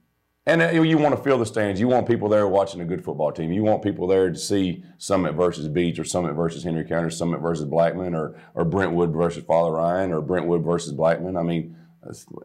and 0.49 0.63
uh, 0.63 0.69
you 0.71 0.97
want 0.97 1.17
to 1.17 1.21
fill 1.23 1.39
the 1.39 1.47
stands. 1.47 1.81
You 1.81 1.89
want 1.89 2.07
people 2.07 2.29
there 2.29 2.47
watching 2.47 2.81
a 2.81 2.85
good 2.85 3.05
football 3.05 3.33
team. 3.33 3.53
You 3.53 3.65
want 3.65 3.83
people 3.83 4.07
there 4.07 4.31
to 4.31 4.39
see 4.39 4.85
Summit 4.97 5.35
versus 5.35 5.67
Beach, 5.69 5.99
or 5.99 6.05
Summit 6.05 6.35
versus 6.35 6.63
Henry 6.63 6.85
County, 6.85 7.09
or 7.09 7.11
Summit 7.11 7.41
versus 7.41 7.65
Blackman, 7.67 8.15
or 8.15 8.37
or 8.55 8.65
Brentwood 8.65 9.13
versus 9.13 9.43
Father 9.45 9.73
Ryan, 9.73 10.13
or 10.13 10.21
Brentwood 10.21 10.63
versus 10.65 10.93
Blackman. 10.93 11.37
I 11.37 11.43
mean, 11.43 11.77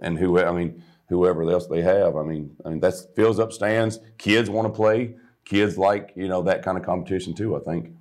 and 0.01 0.17
who 0.17 0.39
I 0.39 0.51
mean, 0.51 0.83
whoever 1.09 1.49
else 1.49 1.67
they 1.67 1.81
have. 1.81 2.15
I 2.15 2.23
mean, 2.23 2.55
I 2.65 2.69
mean 2.69 2.79
that 2.79 2.93
fills 3.15 3.39
up 3.39 3.51
stands. 3.51 3.99
Kids 4.17 4.49
want 4.49 4.67
to 4.67 4.73
play. 4.73 5.15
Kids 5.45 5.77
like 5.77 6.13
you 6.15 6.27
know 6.27 6.41
that 6.43 6.63
kind 6.63 6.77
of 6.77 6.85
competition 6.85 7.33
too. 7.33 7.55
I 7.55 7.59
think. 7.59 7.93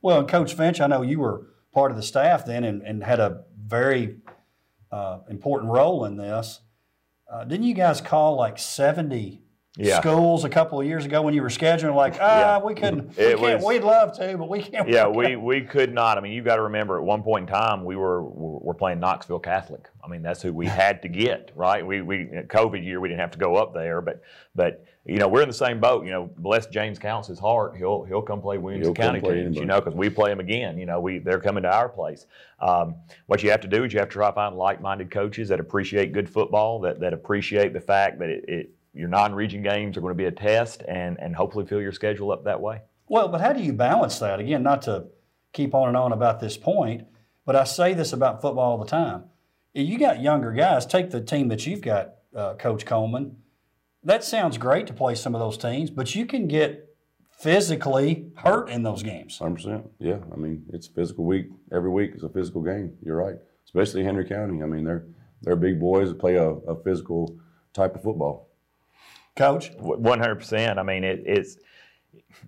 Well, 0.00 0.24
Coach 0.26 0.54
Finch, 0.54 0.80
I 0.80 0.86
know 0.86 1.02
you 1.02 1.18
were 1.18 1.46
part 1.72 1.90
of 1.90 1.96
the 1.96 2.02
staff 2.02 2.44
then 2.46 2.64
and, 2.64 2.82
and 2.82 3.02
had 3.02 3.20
a 3.20 3.44
very 3.60 4.16
uh, 4.92 5.20
important 5.28 5.72
role 5.72 6.04
in 6.04 6.16
this. 6.16 6.60
Uh, 7.30 7.44
didn't 7.44 7.66
you 7.66 7.74
guys 7.74 8.00
call 8.00 8.36
like 8.36 8.58
70 8.58 9.42
Yeah. 9.76 10.00
schools 10.00 10.44
a 10.44 10.48
couple 10.48 10.80
of 10.80 10.86
years 10.86 11.04
ago 11.04 11.22
when 11.22 11.34
you 11.34 11.42
were 11.42 11.48
scheduling? 11.48 11.94
Like, 11.94 12.14
ah, 12.20 12.56
Yeah. 12.58 12.64
we 12.64 12.74
couldn't, 12.74 13.16
we 13.16 13.24
It 13.24 13.38
can't, 13.38 13.60
was- 13.60 13.64
we'd 13.64 13.84
love 13.84 14.12
to, 14.18 14.36
but 14.36 14.48
we 14.48 14.62
can't. 14.62 14.88
Yeah, 14.88 15.06
we, 15.06 15.34
out." 15.34 15.42
we 15.42 15.60
could 15.60 15.92
not. 15.94 16.18
I 16.18 16.20
mean, 16.20 16.32
you've 16.32 16.44
got 16.44 16.56
to 16.56 16.62
remember 16.62 16.96
at 16.98 17.04
one 17.04 17.22
point 17.22 17.48
in 17.48 17.54
time 17.54 17.84
we 17.84 17.94
were 17.94 18.22
we're 18.24 18.74
playing 18.74 18.98
Knoxville 18.98 19.38
Catholic. 19.38 19.88
I 20.02 20.08
mean, 20.08 20.22
that's 20.22 20.42
who 20.42 20.52
we 20.52 20.66
had 20.82 21.00
to 21.02 21.08
get 21.08 21.52
right. 21.54 21.86
We 21.86 22.02
we 22.02 22.24
COVID 22.26 22.84
year 22.84 23.00
we 23.00 23.08
didn't 23.08 23.20
have 23.20 23.30
to 23.32 23.38
go 23.38 23.54
up 23.56 23.72
there, 23.74 24.00
but 24.00 24.20
but 24.56 24.84
you 25.04 25.18
know 25.18 25.28
we're 25.28 25.42
in 25.42 25.48
the 25.48 25.54
same 25.54 25.78
boat. 25.80 26.04
You 26.04 26.10
know, 26.10 26.30
bless 26.38 26.66
James 26.66 26.98
counts 26.98 27.28
his 27.28 27.38
heart. 27.38 27.76
He'll 27.76 28.02
he'll 28.02 28.22
come 28.22 28.40
play 28.40 28.58
Williams 28.58 28.86
He'll 28.86 28.94
County 28.94 29.20
play 29.20 29.34
teams. 29.34 29.40
anybody. 29.46 29.60
You 29.60 29.66
know, 29.66 29.80
because 29.80 29.94
we 29.94 30.10
play 30.10 30.30
them 30.30 30.40
again. 30.40 30.76
You 30.76 30.86
know, 30.86 30.98
we 30.98 31.18
they're 31.18 31.40
coming 31.40 31.62
to 31.62 31.70
our 31.72 31.88
place. 31.88 32.26
Um, 32.58 32.96
what 33.26 33.44
you 33.44 33.50
have 33.52 33.60
to 33.60 33.68
do 33.68 33.84
is 33.84 33.92
you 33.92 34.00
have 34.00 34.08
to 34.08 34.12
try 34.12 34.28
to 34.28 34.34
find 34.34 34.56
like-minded 34.56 35.12
coaches 35.12 35.48
that 35.50 35.60
appreciate 35.60 36.12
good 36.12 36.28
football, 36.28 36.80
that 36.80 36.98
that 37.00 37.12
appreciate 37.12 37.72
the 37.74 37.80
fact 37.80 38.18
that 38.18 38.28
it, 38.30 38.44
it 38.48 38.70
your 38.98 39.08
non-region 39.08 39.62
games 39.62 39.96
are 39.96 40.00
going 40.00 40.10
to 40.10 40.16
be 40.16 40.24
a 40.24 40.32
test, 40.32 40.82
and 40.88 41.18
and 41.20 41.36
hopefully 41.36 41.64
fill 41.64 41.80
your 41.80 41.92
schedule 41.92 42.32
up 42.32 42.44
that 42.44 42.60
way. 42.60 42.82
Well, 43.08 43.28
but 43.28 43.40
how 43.40 43.52
do 43.52 43.62
you 43.62 43.72
balance 43.72 44.18
that? 44.18 44.40
Again, 44.40 44.62
not 44.62 44.82
to 44.82 45.06
keep 45.52 45.74
on 45.74 45.88
and 45.88 45.96
on 45.96 46.12
about 46.12 46.40
this 46.40 46.56
point, 46.56 47.06
but 47.46 47.54
I 47.54 47.64
say 47.64 47.94
this 47.94 48.12
about 48.12 48.42
football 48.42 48.72
all 48.72 48.78
the 48.78 48.84
time. 48.84 49.24
If 49.72 49.88
you 49.88 49.98
got 49.98 50.20
younger 50.20 50.52
guys, 50.52 50.84
take 50.84 51.10
the 51.10 51.20
team 51.20 51.48
that 51.48 51.64
you've 51.66 51.80
got, 51.80 52.14
uh, 52.34 52.54
Coach 52.54 52.84
Coleman. 52.84 53.36
That 54.02 54.24
sounds 54.24 54.58
great 54.58 54.86
to 54.88 54.92
play 54.92 55.14
some 55.14 55.34
of 55.34 55.40
those 55.40 55.56
teams, 55.56 55.90
but 55.90 56.14
you 56.14 56.26
can 56.26 56.48
get 56.48 56.88
physically 57.30 58.26
hurt 58.36 58.68
in 58.68 58.82
those 58.82 59.02
games. 59.04 59.38
Hundred 59.38 59.54
percent. 59.54 59.90
Yeah, 60.00 60.18
I 60.32 60.36
mean 60.36 60.64
it's 60.72 60.88
physical 60.88 61.24
week. 61.24 61.46
Every 61.72 61.90
week 61.90 62.12
is 62.16 62.24
a 62.24 62.28
physical 62.28 62.62
game. 62.62 62.96
You're 63.02 63.16
right. 63.16 63.36
Especially 63.64 64.02
Henry 64.02 64.24
County. 64.24 64.62
I 64.62 64.66
mean 64.66 64.84
they're 64.84 65.04
they're 65.42 65.56
big 65.56 65.78
boys 65.78 66.08
that 66.08 66.18
play 66.18 66.34
a, 66.34 66.48
a 66.48 66.82
physical 66.82 67.38
type 67.72 67.94
of 67.94 68.02
football. 68.02 68.47
Coach, 69.38 69.72
One 69.78 70.18
hundred 70.18 70.36
percent. 70.36 70.78
I 70.78 70.82
mean, 70.82 71.04
it, 71.04 71.22
it's 71.24 71.58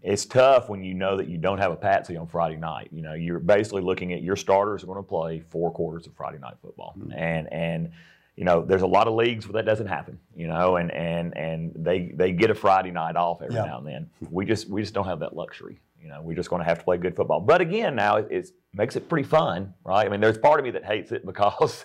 it's 0.03 0.25
tough 0.25 0.69
when 0.69 0.83
you 0.83 0.95
know 0.95 1.17
that 1.17 1.29
you 1.29 1.39
don't 1.39 1.59
have 1.59 1.73
a 1.73 1.77
patsy 1.77 2.17
on 2.17 2.27
Friday 2.27 2.57
night. 2.57 2.89
You 2.93 3.03
know, 3.03 3.15
you're 3.15 3.39
basically 3.39 3.83
looking 3.83 4.13
at 4.13 4.23
your 4.23 4.37
starters 4.37 4.83
are 4.83 4.87
going 4.87 4.99
to 4.99 5.03
play 5.03 5.41
four 5.41 5.71
quarters 5.71 6.07
of 6.07 6.15
Friday 6.15 6.39
night 6.39 6.55
football, 6.61 6.95
mm-hmm. 6.99 7.13
and 7.13 7.53
and 7.53 7.91
you 8.37 8.45
know, 8.45 8.65
there's 8.65 8.83
a 8.83 8.87
lot 8.87 9.07
of 9.07 9.15
leagues 9.15 9.47
where 9.47 9.53
that 9.55 9.67
doesn't 9.67 9.87
happen. 9.87 10.19
You 10.35 10.49
know, 10.49 10.77
and 10.77 10.91
and 10.93 11.37
and 11.37 11.73
they 11.75 12.13
they 12.15 12.33
get 12.33 12.51
a 12.51 12.55
Friday 12.55 12.91
night 12.91 13.17
off 13.17 13.43
every 13.43 13.55
Yeah. 13.55 13.67
now 13.67 13.79
and 13.79 13.87
then. 13.87 14.11
We 14.31 14.45
just 14.45 14.69
we 14.69 14.81
just 14.81 14.95
don't 14.95 15.07
have 15.07 15.21
that 15.21 15.37
luxury. 15.37 15.81
You 16.01 16.09
know, 16.09 16.23
we're 16.23 16.37
just 16.37 16.49
going 16.49 16.61
to 16.61 16.67
have 16.67 16.79
to 16.79 16.85
play 16.85 16.97
good 16.97 17.15
football. 17.15 17.41
But 17.41 17.61
again, 17.61 17.95
now 17.95 18.17
it 18.17 18.29
it's, 18.31 18.53
makes 18.73 18.97
it 18.97 19.07
pretty 19.09 19.29
fun, 19.29 19.75
right? 19.85 20.07
I 20.07 20.09
mean, 20.09 20.21
there's 20.21 20.39
part 20.39 20.59
of 20.59 20.65
me 20.65 20.71
that 20.71 20.85
hates 20.85 21.13
it 21.13 21.27
because 21.33 21.85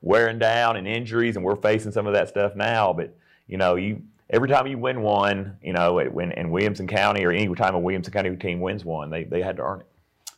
wearing 0.00 0.38
down 0.38 0.76
and 0.76 0.86
injuries, 0.86 1.36
and 1.36 1.44
we're 1.44 1.56
facing 1.56 1.90
some 1.90 2.06
of 2.06 2.12
that 2.12 2.28
stuff 2.28 2.54
now. 2.54 2.92
But 2.92 3.16
you 3.48 3.58
know, 3.58 3.74
you 3.74 4.02
every 4.30 4.48
time 4.48 4.66
you 4.66 4.78
win 4.78 5.02
one, 5.02 5.56
you 5.62 5.72
know, 5.72 5.94
when 6.10 6.32
in 6.32 6.50
Williamson 6.50 6.86
County 6.86 7.24
or 7.24 7.30
any 7.32 7.52
time 7.54 7.74
a 7.74 7.78
Williamson 7.78 8.12
County 8.12 8.34
team 8.36 8.60
wins 8.60 8.84
one, 8.84 9.10
they 9.10 9.24
they 9.24 9.42
had 9.42 9.56
to 9.56 9.62
earn 9.62 9.80
it. 9.80 9.86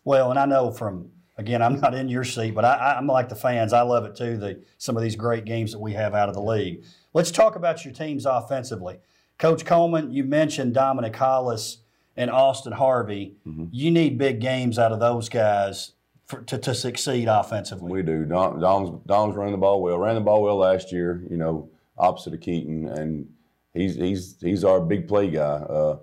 well, 0.05 0.31
and 0.31 0.38
I 0.38 0.46
know 0.46 0.70
from 0.70 1.11
again, 1.37 1.62
I'm 1.62 1.81
not 1.81 1.94
in 1.94 2.09
your 2.09 2.24
seat, 2.24 2.55
but 2.55 2.64
I, 2.64 2.74
I- 2.74 2.96
I'm 2.98 3.07
like 3.07 3.29
the 3.29 3.37
fans. 3.37 3.72
I 3.72 3.83
love 3.83 4.05
it 4.05 4.16
too. 4.16 4.37
The 4.37 4.62
some 4.79 4.96
of 4.96 5.03
these 5.03 5.16
great 5.16 5.44
games 5.44 5.72
that 5.72 5.79
we 5.79 5.92
have 5.94 6.14
out 6.14 6.29
of 6.29 6.35
the 6.35 6.42
league. 6.42 6.85
Let's 7.14 7.31
talk 7.31 7.57
about 7.57 7.85
your 7.85 7.94
teams 7.94 8.27
offensively. 8.27 8.98
Coach 9.38 9.64
Coleman, 9.64 10.11
you 10.12 10.24
mentioned 10.24 10.74
Dominic 10.74 11.14
Hollis 11.14 11.79
and 12.16 12.31
Austin 12.31 12.72
Harvey. 12.72 13.37
Mm-hmm. 13.46 13.66
You 13.70 13.90
need 13.92 14.18
big 14.18 14.40
games 14.40 14.79
out 14.79 14.90
of 14.90 14.98
those 14.98 15.29
guys 15.29 15.92
for, 16.27 16.42
to, 16.42 16.59
to 16.59 16.74
succeed 16.74 17.29
offensively. 17.29 17.90
We 17.92 18.03
do. 18.03 18.24
Dom, 18.24 18.61
Dom's, 18.61 19.01
Dom's 19.07 19.37
running 19.37 19.53
the 19.53 19.59
ball 19.59 19.81
well. 19.81 19.96
Ran 19.98 20.16
the 20.16 20.20
ball 20.20 20.42
well 20.42 20.57
last 20.57 20.90
year. 20.92 21.24
You 21.31 21.37
know, 21.37 21.70
opposite 21.96 22.35
of 22.35 22.40
Keaton, 22.40 22.88
and 22.88 23.29
he's 23.74 23.96
he's 23.96 24.37
he's 24.40 24.64
our 24.64 24.81
big 24.81 25.09
play 25.09 25.31
guy. 25.31 25.42
Uh, 25.42 25.98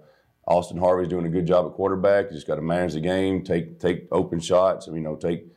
Austin 0.47 0.78
Harvey's 0.78 1.08
doing 1.08 1.25
a 1.25 1.30
good 1.30 1.47
job 1.47 1.65
at 1.65 1.73
quarterback. 1.73 2.30
He's 2.30 2.43
got 2.43 2.56
to 2.56 2.62
manage 2.62 2.93
the 2.93 3.01
game, 3.01 3.43
take 3.43 3.80
take 3.80 4.08
open 4.12 4.39
shots. 4.39 4.88
You 4.88 4.99
know, 4.99 5.15
take 5.15 5.47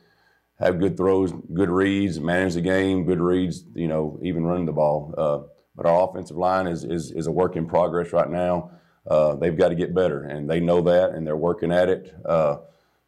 have 0.59 0.79
good 0.79 0.97
throws, 0.97 1.31
good 1.53 1.69
reads, 1.69 2.19
manage 2.19 2.55
the 2.55 2.61
game, 2.61 3.05
good 3.05 3.21
reads. 3.21 3.63
You 3.75 3.87
know, 3.87 4.19
even 4.21 4.45
running 4.45 4.65
the 4.65 4.71
ball. 4.73 5.13
Uh, 5.17 5.39
but 5.75 5.85
our 5.85 6.09
offensive 6.09 6.37
line 6.37 6.67
is 6.67 6.83
is 6.83 7.11
is 7.11 7.27
a 7.27 7.31
work 7.31 7.55
in 7.55 7.67
progress 7.67 8.11
right 8.11 8.29
now. 8.29 8.71
Uh, 9.07 9.35
they've 9.35 9.57
got 9.57 9.69
to 9.69 9.75
get 9.75 9.95
better, 9.95 10.23
and 10.23 10.49
they 10.49 10.59
know 10.59 10.81
that, 10.81 11.11
and 11.11 11.25
they're 11.25 11.37
working 11.37 11.71
at 11.71 11.89
it. 11.89 12.13
Uh, 12.25 12.57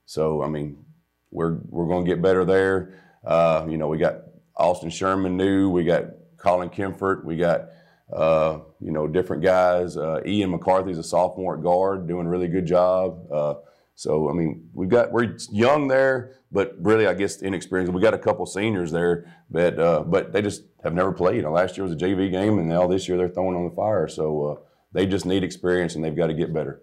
so, 0.06 0.42
I 0.42 0.48
mean, 0.48 0.84
we're 1.32 1.60
we're 1.70 1.88
going 1.88 2.06
to 2.06 2.10
get 2.10 2.22
better 2.22 2.46
there. 2.46 2.94
Uh, 3.24 3.66
you 3.70 3.78
know, 3.78 3.88
we 3.88 3.98
got 3.98 4.22
Austin 4.56 4.90
Sherman 4.90 5.38
new, 5.38 5.70
we 5.70 5.84
got 5.84 6.06
Colin 6.38 6.70
Kemfort, 6.70 7.24
we 7.24 7.36
got 7.38 7.70
uh, 8.12 8.60
you 8.80 8.92
know 8.92 9.08
different 9.08 9.44
guys. 9.44 9.98
Uh, 9.98 10.22
Ian 10.26 10.52
McCarthy's 10.52 10.98
a 10.98 11.04
sophomore 11.04 11.58
at 11.58 11.64
guard, 11.64 12.08
doing 12.08 12.26
a 12.28 12.30
really 12.30 12.48
good 12.48 12.66
job. 12.66 13.32
Uh, 13.32 13.56
so 13.96 14.30
I 14.30 14.34
mean, 14.34 14.70
we've 14.74 14.90
got 14.90 15.12
we're 15.12 15.36
young 15.52 15.88
there, 15.88 16.36
but 16.52 16.76
really 16.80 17.08
I 17.08 17.14
guess 17.14 17.42
inexperienced. 17.42 17.94
We 17.94 18.02
got 18.02 18.14
a 18.14 18.20
couple 18.20 18.46
seniors 18.46 18.92
there, 18.92 19.32
but 19.50 19.80
uh, 19.80 20.04
but 20.04 20.34
they 20.34 20.42
just 20.42 20.64
have 20.84 20.94
never 20.94 21.12
played. 21.12 21.44
Last 21.46 21.78
year 21.78 21.84
was 21.84 21.94
a 21.94 21.98
JV 21.98 22.32
game, 22.32 22.58
and 22.58 22.68
now 22.68 22.88
this 22.88 23.08
year 23.08 23.18
they're 23.18 23.30
throwing 23.30 23.56
on 23.56 23.70
the 23.70 23.76
fire. 23.76 24.08
So 24.08 24.46
uh, 24.46 24.56
they 24.92 25.06
just 25.06 25.26
need 25.26 25.44
experience, 25.44 25.96
and 25.96 26.04
they've 26.04 26.16
got 26.16 26.28
to 26.28 26.34
get 26.34 26.54
better. 26.54 26.82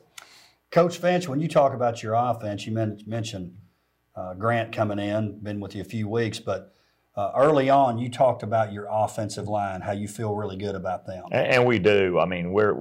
Coach 0.71 0.99
Finch, 0.99 1.29
when 1.29 1.41
you 1.41 1.49
talk 1.49 1.73
about 1.73 2.03
your 2.03 2.14
offense, 2.14 2.67
you 2.67 2.73
mentioned 2.73 3.57
uh, 4.14 4.35
Grant 4.35 4.73
coming 4.73 4.99
in, 4.99 5.41
been 5.41 5.61
with 5.61 5.75
you 5.75 5.81
a 5.81 5.85
few 5.85 6.09
weeks, 6.09 6.38
but 6.38 6.75
uh, 7.18 7.33
early 7.35 7.68
on, 7.68 7.98
you 7.98 8.09
talked 8.09 8.44
about 8.44 8.72
your 8.72 8.87
offensive 8.88 9.48
line, 9.48 9.81
how 9.81 9.90
you 9.90 10.07
feel 10.07 10.37
really 10.37 10.57
good 10.57 10.76
about 10.76 11.04
them. 11.04 11.24
And, 11.33 11.46
and 11.48 11.66
we 11.66 11.81
do. 11.81 12.16
I 12.20 12.26
mean, 12.26 12.52
we're 12.52 12.76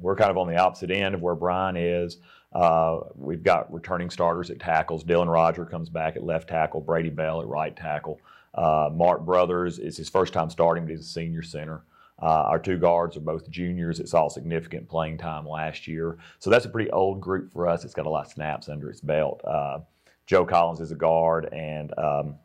we're 0.00 0.14
kind 0.14 0.30
of 0.30 0.38
on 0.38 0.46
the 0.46 0.56
opposite 0.56 0.92
end 0.92 1.16
of 1.16 1.20
where 1.20 1.34
Brian 1.34 1.76
is. 1.76 2.18
Uh, 2.52 3.00
we've 3.16 3.42
got 3.42 3.72
returning 3.74 4.08
starters 4.08 4.50
at 4.50 4.60
tackles. 4.60 5.02
Dylan 5.02 5.26
Roger 5.26 5.64
comes 5.64 5.88
back 5.88 6.14
at 6.14 6.22
left 6.22 6.48
tackle. 6.48 6.80
Brady 6.80 7.10
Bell 7.10 7.40
at 7.40 7.48
right 7.48 7.76
tackle. 7.76 8.20
Uh, 8.54 8.88
Mark 8.92 9.24
Brothers 9.24 9.80
is 9.80 9.96
his 9.96 10.08
first 10.08 10.32
time 10.32 10.48
starting, 10.48 10.84
but 10.84 10.90
he's 10.90 11.00
a 11.00 11.04
senior 11.04 11.42
center. 11.42 11.82
Uh, 12.22 12.44
our 12.46 12.60
two 12.60 12.78
guards 12.78 13.16
are 13.16 13.20
both 13.20 13.50
juniors 13.50 13.98
that 13.98 14.08
saw 14.08 14.28
significant 14.28 14.88
playing 14.88 15.18
time 15.18 15.44
last 15.44 15.88
year. 15.88 16.18
So 16.38 16.50
that's 16.50 16.66
a 16.66 16.68
pretty 16.68 16.90
old 16.92 17.20
group 17.20 17.52
for 17.52 17.66
us. 17.66 17.84
It's 17.84 17.94
got 17.94 18.06
a 18.06 18.10
lot 18.10 18.26
of 18.26 18.32
snaps 18.32 18.68
under 18.68 18.90
its 18.90 19.00
belt. 19.00 19.40
Uh, 19.44 19.80
Joe 20.26 20.44
Collins 20.44 20.80
is 20.80 20.92
a 20.92 20.94
guard, 20.94 21.52
and 21.52 21.92
um, 21.98 22.36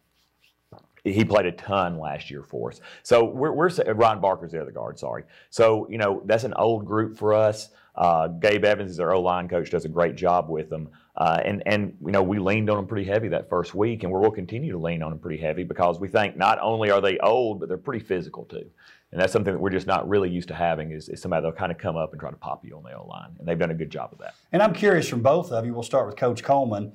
he 1.13 1.25
played 1.25 1.45
a 1.45 1.51
ton 1.51 1.97
last 1.99 2.29
year 2.29 2.43
for 2.43 2.71
us. 2.71 2.81
So 3.03 3.25
we're, 3.25 3.51
we're 3.51 3.69
Barker's 4.15 4.51
the 4.51 4.61
other 4.61 4.71
guard. 4.71 4.99
Sorry. 4.99 5.23
So 5.49 5.87
you 5.89 5.97
know 5.97 6.21
that's 6.25 6.43
an 6.43 6.53
old 6.55 6.85
group 6.85 7.17
for 7.17 7.33
us. 7.33 7.69
Uh, 7.95 8.27
Gabe 8.27 8.63
Evans 8.63 8.91
is 8.91 8.99
our 8.99 9.13
O 9.13 9.21
line 9.21 9.49
coach. 9.49 9.71
Does 9.71 9.85
a 9.85 9.89
great 9.89 10.15
job 10.15 10.49
with 10.49 10.69
them. 10.69 10.89
Uh, 11.15 11.41
and 11.43 11.63
and 11.65 11.97
you 12.05 12.11
know 12.11 12.21
we 12.21 12.37
leaned 12.37 12.69
on 12.69 12.77
them 12.77 12.85
pretty 12.85 13.09
heavy 13.09 13.27
that 13.29 13.49
first 13.49 13.73
week, 13.73 14.03
and 14.03 14.11
we 14.11 14.19
will 14.19 14.31
continue 14.31 14.71
to 14.71 14.77
lean 14.77 15.01
on 15.01 15.09
them 15.09 15.19
pretty 15.19 15.41
heavy 15.41 15.63
because 15.63 15.99
we 15.99 16.07
think 16.07 16.37
not 16.37 16.59
only 16.61 16.91
are 16.91 17.01
they 17.01 17.17
old, 17.19 17.59
but 17.59 17.67
they're 17.67 17.77
pretty 17.77 18.03
physical 18.03 18.45
too. 18.45 18.69
And 19.11 19.21
that's 19.21 19.31
something 19.33 19.53
that 19.53 19.59
we're 19.59 19.71
just 19.71 19.87
not 19.87 20.07
really 20.07 20.29
used 20.29 20.49
to 20.49 20.53
having 20.53 20.91
is, 20.91 21.07
is 21.07 21.21
somebody 21.21 21.41
that'll 21.41 21.57
kind 21.57 21.71
of 21.71 21.77
come 21.77 21.95
up 21.95 22.11
and 22.11 22.19
try 22.19 22.29
to 22.29 22.35
pop 22.35 22.65
you 22.65 22.75
on 22.75 22.83
the 22.83 22.93
O 22.93 23.07
line, 23.07 23.29
and 23.39 23.47
they've 23.47 23.57
done 23.57 23.71
a 23.71 23.75
good 23.75 23.89
job 23.89 24.11
of 24.11 24.19
that. 24.19 24.35
And 24.51 24.61
I'm 24.61 24.73
curious 24.73 25.07
from 25.07 25.21
both 25.21 25.51
of 25.51 25.65
you. 25.65 25.73
We'll 25.73 25.83
start 25.83 26.05
with 26.05 26.17
Coach 26.17 26.43
Coleman. 26.43 26.93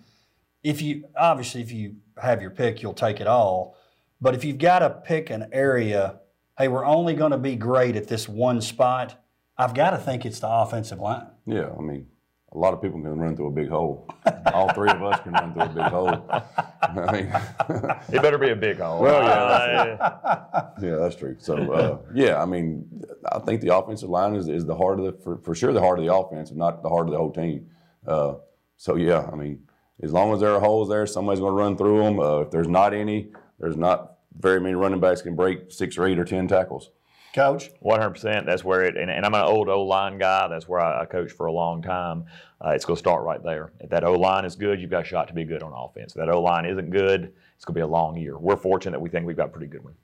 If 0.62 0.82
you 0.82 1.04
obviously, 1.16 1.62
if 1.62 1.72
you 1.72 1.96
have 2.22 2.40
your 2.40 2.50
pick, 2.50 2.80
you'll 2.80 2.94
take 2.94 3.20
it 3.20 3.26
all. 3.26 3.76
But 4.22 4.36
if 4.36 4.44
you've 4.44 4.58
got 4.58 4.78
to 4.78 4.90
pick 4.90 5.30
an 5.30 5.48
area, 5.52 6.20
hey, 6.56 6.68
we're 6.68 6.84
only 6.86 7.14
going 7.14 7.32
to 7.32 7.38
be 7.38 7.56
great 7.56 7.96
at 7.96 8.06
this 8.06 8.28
one 8.28 8.60
spot. 8.60 9.20
I've 9.58 9.74
got 9.74 9.90
to 9.90 9.98
think 9.98 10.24
it's 10.24 10.38
the 10.38 10.48
offensive 10.48 11.00
line. 11.00 11.26
Yeah, 11.44 11.70
I 11.76 11.80
mean, 11.82 12.06
a 12.52 12.56
lot 12.56 12.72
of 12.72 12.80
people 12.80 13.02
can 13.02 13.18
run 13.18 13.34
through 13.34 13.48
a 13.48 13.50
big 13.50 13.68
hole. 13.68 14.08
All 14.54 14.72
three 14.74 14.90
of 14.90 15.02
us 15.02 15.20
can 15.22 15.32
run 15.32 15.52
through 15.52 15.62
a 15.62 15.68
big 15.70 15.82
hole. 15.82 16.24
I 16.82 17.12
mean, 17.12 17.32
It 18.16 18.22
better 18.22 18.38
be 18.38 18.50
a 18.50 18.56
big 18.56 18.78
hole. 18.78 19.02
Well, 19.02 19.24
yeah, 19.24 19.94
Uh, 20.00 20.70
yeah, 20.80 20.94
that's 20.96 21.16
true. 21.16 21.34
So, 21.40 21.56
uh, 21.72 21.98
yeah, 22.14 22.40
I 22.40 22.46
mean, 22.46 23.02
I 23.32 23.40
think 23.40 23.60
the 23.60 23.74
offensive 23.76 24.08
line 24.08 24.36
is, 24.36 24.46
is 24.48 24.64
the 24.64 24.76
heart 24.76 25.00
of 25.00 25.06
the, 25.06 25.12
for, 25.24 25.38
for 25.38 25.54
sure, 25.56 25.72
the 25.72 25.80
heart 25.80 25.98
of 25.98 26.04
the 26.04 26.14
offense, 26.14 26.50
and 26.50 26.58
not 26.60 26.84
the 26.84 26.88
heart 26.88 27.06
of 27.08 27.10
the 27.12 27.18
whole 27.18 27.32
team. 27.32 27.66
Uh, 28.06 28.34
so 28.76 28.94
yeah, 28.94 29.28
I 29.32 29.34
mean, 29.34 29.64
as 30.00 30.12
long 30.12 30.32
as 30.32 30.38
there 30.38 30.54
are 30.54 30.60
holes 30.60 30.88
there, 30.88 31.06
somebody's 31.06 31.40
going 31.40 31.56
to 31.56 31.60
run 31.60 31.76
through 31.76 32.04
them. 32.04 32.20
Uh, 32.20 32.40
if 32.42 32.52
there's 32.52 32.68
not 32.68 32.94
any, 32.94 33.32
there's 33.58 33.76
not 33.76 34.11
very 34.38 34.60
many 34.60 34.74
running 34.74 35.00
backs 35.00 35.22
can 35.22 35.36
break 35.36 35.70
six 35.70 35.98
or 35.98 36.06
eight 36.06 36.18
or 36.18 36.24
ten 36.24 36.48
tackles. 36.48 36.90
Coach? 37.32 37.70
100%. 37.82 38.44
That's 38.44 38.62
where 38.62 38.82
it, 38.84 38.96
and, 38.96 39.10
and 39.10 39.24
I'm 39.24 39.34
an 39.34 39.40
old 39.40 39.68
O 39.68 39.82
line 39.84 40.18
guy. 40.18 40.48
That's 40.48 40.68
where 40.68 40.80
I, 40.80 41.02
I 41.02 41.04
coached 41.06 41.34
for 41.34 41.46
a 41.46 41.52
long 41.52 41.80
time. 41.80 42.26
Uh, 42.64 42.70
it's 42.70 42.84
going 42.84 42.96
to 42.96 42.98
start 42.98 43.24
right 43.24 43.42
there. 43.42 43.72
If 43.80 43.90
that 43.90 44.04
O 44.04 44.12
line 44.12 44.44
is 44.44 44.54
good, 44.54 44.80
you've 44.80 44.90
got 44.90 45.02
a 45.02 45.06
shot 45.06 45.28
to 45.28 45.34
be 45.34 45.44
good 45.44 45.62
on 45.62 45.72
offense. 45.72 46.12
If 46.12 46.18
that 46.18 46.28
O 46.28 46.42
line 46.42 46.66
isn't 46.66 46.90
good, 46.90 47.32
it's 47.56 47.64
going 47.64 47.74
to 47.74 47.78
be 47.78 47.82
a 47.82 47.86
long 47.86 48.16
year. 48.16 48.38
We're 48.38 48.56
fortunate 48.56 48.92
that 48.92 49.00
we 49.00 49.08
think 49.08 49.26
we've 49.26 49.36
got 49.36 49.46
a 49.46 49.52
pretty 49.52 49.66
good 49.66 49.82
one. 49.82 49.94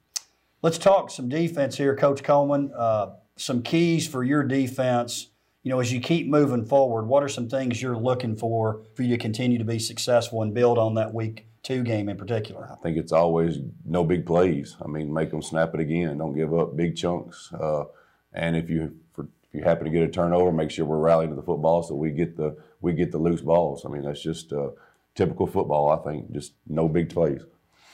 Let's 0.63 0.79
talk 0.79 1.11
some 1.11 1.29
defense 1.29 1.77
here, 1.77 1.95
Coach 1.95 2.23
Coleman. 2.23 2.73
Uh, 2.75 3.11
some 3.37 3.63
keys 3.63 4.09
for 4.09 4.25
your 4.25 4.43
defense. 4.43 5.29
You 5.63 5.71
know, 5.71 5.81
as 5.81 5.93
you 5.93 6.01
keep 6.01 6.29
moving 6.29 6.65
forward, 6.65 7.07
what 7.07 7.23
are 7.23 7.29
some 7.29 7.49
things 7.49 7.83
you're 7.83 7.97
looking 7.97 8.37
for 8.37 8.85
for 8.95 9.03
you 9.03 9.11
to 9.11 9.19
continue 9.19 9.59
to 9.59 9.65
be 9.65 9.79
successful 9.79 10.43
and 10.43 10.55
build 10.55 10.79
on 10.79 10.95
that 10.95 11.13
week 11.13 11.48
two 11.69 11.83
game 11.83 12.09
in 12.09 12.17
particular? 12.17 12.69
I 12.73 12.77
think 12.77 12.97
it's 12.97 13.13
always 13.13 13.59
no 13.85 14.03
big 14.03 14.25
plays. 14.25 14.77
I 14.83 14.89
mean, 14.89 15.13
make 15.13 15.31
them 15.31 15.43
snap 15.43 15.75
it 15.75 15.81
again. 15.81 16.19
Don't 16.19 16.35
give 16.35 16.55
up 16.55 16.75
big 16.75 16.97
chunks. 16.97 17.53
Uh, 17.53 17.85
and 18.33 18.57
if 18.57 18.71
you 18.71 18.97
for, 19.13 19.25
if 19.43 19.55
you 19.55 19.63
happen 19.63 19.85
to 19.85 19.91
get 19.91 20.03
a 20.03 20.09
turnover, 20.09 20.51
make 20.51 20.71
sure 20.71 20.87
we're 20.87 20.99
rallying 20.99 21.31
to 21.31 21.37
the 21.37 21.43
football 21.43 21.83
so 21.83 21.95
we 21.95 22.11
get 22.11 22.37
the 22.37 22.57
we 22.81 22.95
get 22.95 23.13
the 23.13 23.19
loose 23.19 23.43
balls. 23.43 23.85
I 23.85 23.91
mean, 23.91 24.03
that's 24.03 24.23
just 24.23 24.53
uh, 24.53 24.71
typical 25.15 25.47
football. 25.47 25.91
I 25.91 25.99
think 26.11 26.33
just 26.33 26.55
no 26.67 26.89
big 26.89 27.11
plays. 27.11 27.43